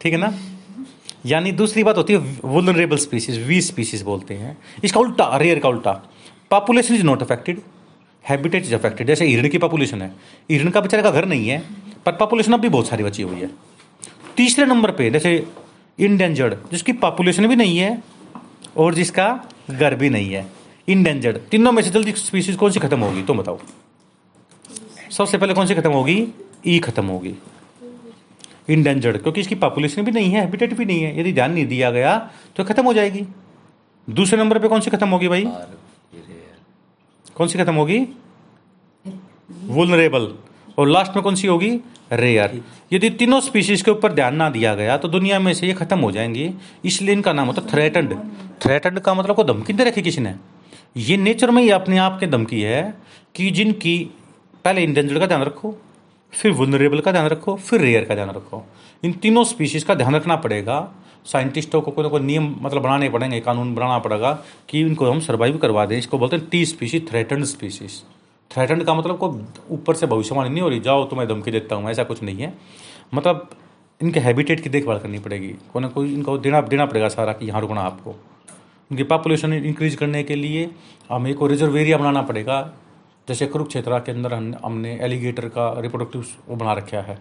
[0.00, 0.32] ठीक है ना?
[1.26, 5.68] यानी दूसरी बात होती है वुलनरेबल स्पीसीज वी स्पीसीज बोलते हैं। इसका उल्टा रेयर का
[5.68, 5.92] उल्टा।
[6.50, 7.60] Population is not affected
[8.24, 9.06] habitat is affected.
[9.06, 10.10] जैसे हिरण की पॉपुलेशन है।
[10.50, 11.62] हिरण का बेचारे का घर नहीं है,
[12.06, 13.50] पर पॉपुलेशन अब भी बहुत सारी बची हुई है।
[14.36, 15.46] तीसरे नंबर पे, जैसे
[15.98, 18.02] इनडेंजर्ड जिसकी पॉपुलेशन भी नहीं है
[18.76, 19.28] और जिसका
[19.70, 20.46] घर भी नहीं है।
[20.88, 23.58] इनडेंजर्ड तीनों में से जल्दी स्पीसीज कौन सी खत्म होगी, तुम बताओ।
[25.10, 26.26] सबसे पहले कौन सी खत्म होगी?
[26.66, 27.34] ई खत्म होगी।
[28.68, 31.90] इनडेंजर्ड क्योंकि इसकी पॉपुलेशन भी नहीं है हैबिटेट भी नहीं है। यदि ध्यान नहीं दिया
[31.90, 32.16] गया
[32.56, 33.26] तो खत्म हो जाएगी।
[34.08, 35.44] दूसरे नंबर पे कौन सी खत्म होगी भाई?
[37.40, 37.98] कौन सी खत्म होगी?
[39.66, 40.26] वुलनरेबल
[40.78, 41.70] और लास्ट में कौन सी होगी?
[42.12, 42.60] रेयर
[42.92, 45.98] यदि तीनों स्पीशीज के ऊपर ध्यान ना दिया गया तो दुनिया में से ये खत्म
[45.98, 46.50] हो जाएँगी।
[46.84, 48.14] इसलिए इनका नाम होता है थ्रेटन्ड
[48.62, 50.34] थ्रेटन्ड का मतलब को धमकी दे रखी किसी ने।
[50.96, 52.82] ये नेचर में ही अपने आप के धमकी है
[53.34, 53.98] कि जिनकी
[54.64, 55.76] पहले इंडेंजर्ड का ध्यान रखो,
[56.32, 58.64] फिर वुनरेबल का ध्यान रखो, फिर रेयर का ध्यान रखो।
[59.02, 60.78] इन तीनों स्पीशीज का ध्यान रखना पड़ेगा।
[61.26, 64.32] साइंटिस्टों को कोई ना कोई नियम मतलब बनाने पड़ेंगे, कानून बनाना पड़ेगा
[64.68, 68.02] कि इनको हम सर्वाइव करवा दें। इसको बोलते हैं टी स्पीशीज थ्रेटन स्पीसीज
[68.50, 69.28] थ्रेटन का मतलब को
[69.70, 72.36] ऊपर से भविष्यवाणी नहीं हो रही, जाओ तो मैं धमकी देता हूँ, ऐसा कुछ नहीं
[72.36, 72.52] है।
[73.14, 73.50] मतलब
[74.00, 77.46] इनके हैबिटेट की देखभाल करनी पड़ेगी। कोई ना कोई इनको देना देना पड़ेगा सारा कि
[77.46, 78.14] यहाँ रुकना आपको।
[78.90, 80.70] इनकी पॉपुलेशन इंक्रीज करने के लिए
[81.10, 82.60] हमें को रिज़र्व एरिया बनाना पड़ेगा।
[83.28, 84.32] जैसे कुरुक्षेत्रा के अंदर
[84.64, 87.18] हमने एलिगेटर का रिप्रोडक्टिव बना रखा है।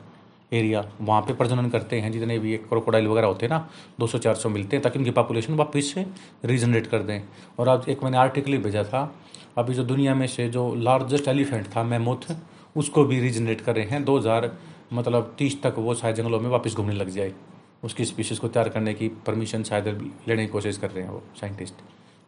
[0.51, 3.69] एरिया वहाँ पे प्रजनन करते हैं। जितने भी एक क्रोकोडाइल वगैरह होते हैं ना
[3.99, 6.05] 200-400 मिलते हैं, ताकि उनकी पॉपुलेशन वापस से
[6.45, 7.21] रीजनरेट कर दें।
[7.59, 9.11] और आज एक मैंने आर्टिकल भेजा था,
[9.57, 12.33] अभी जो दुनिया में से जो लार्जेस्ट एलिफेंट था मैमोथ
[12.75, 14.51] उसको भी रीजनरेट कर रहे हैं। दो हज़ार
[14.93, 17.33] मतलब तीस तक वो शायद जंगलों में वापस घूमने लग जाए।
[17.83, 19.87] उसकी स्पीशीज़ को तैयार करने की परमिशन शायद
[20.27, 21.73] लेने की कोशिश कर रहे हैं वो साइंटिस्ट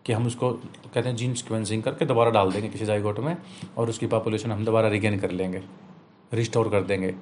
[0.06, 3.36] कि हम उसको, कहते हैं जीन सिक्वेंसिंग करके दोबारा डाल देंगे किसी जाइगोट में,
[3.78, 5.62] और उसकी पॉपुलेशन हम दोबारा रिगेन कर लेंगे
[6.34, 7.14] रिस्टोर कर देंगे।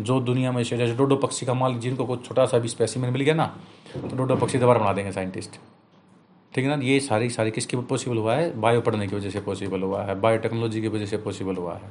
[0.00, 3.22] जो दुनिया में जैसे डोडो पक्षी का माल जिनको कुछ छोटा सा भी स्पेसिमेन मिल
[3.22, 3.46] गया ना
[3.92, 5.58] तो डोडो पक्षी दोबारा बना देंगे साइंटिस्ट
[6.54, 6.84] ठीक है ना?
[6.84, 8.60] ये सारी सारी किसकी पॉसिबल हुआ है?
[8.60, 11.90] बायो पढ़ने की वजह से पॉसिबल हुआ है बायोटेक्नोलॉजी की वजह से पॉसिबल हुआ है।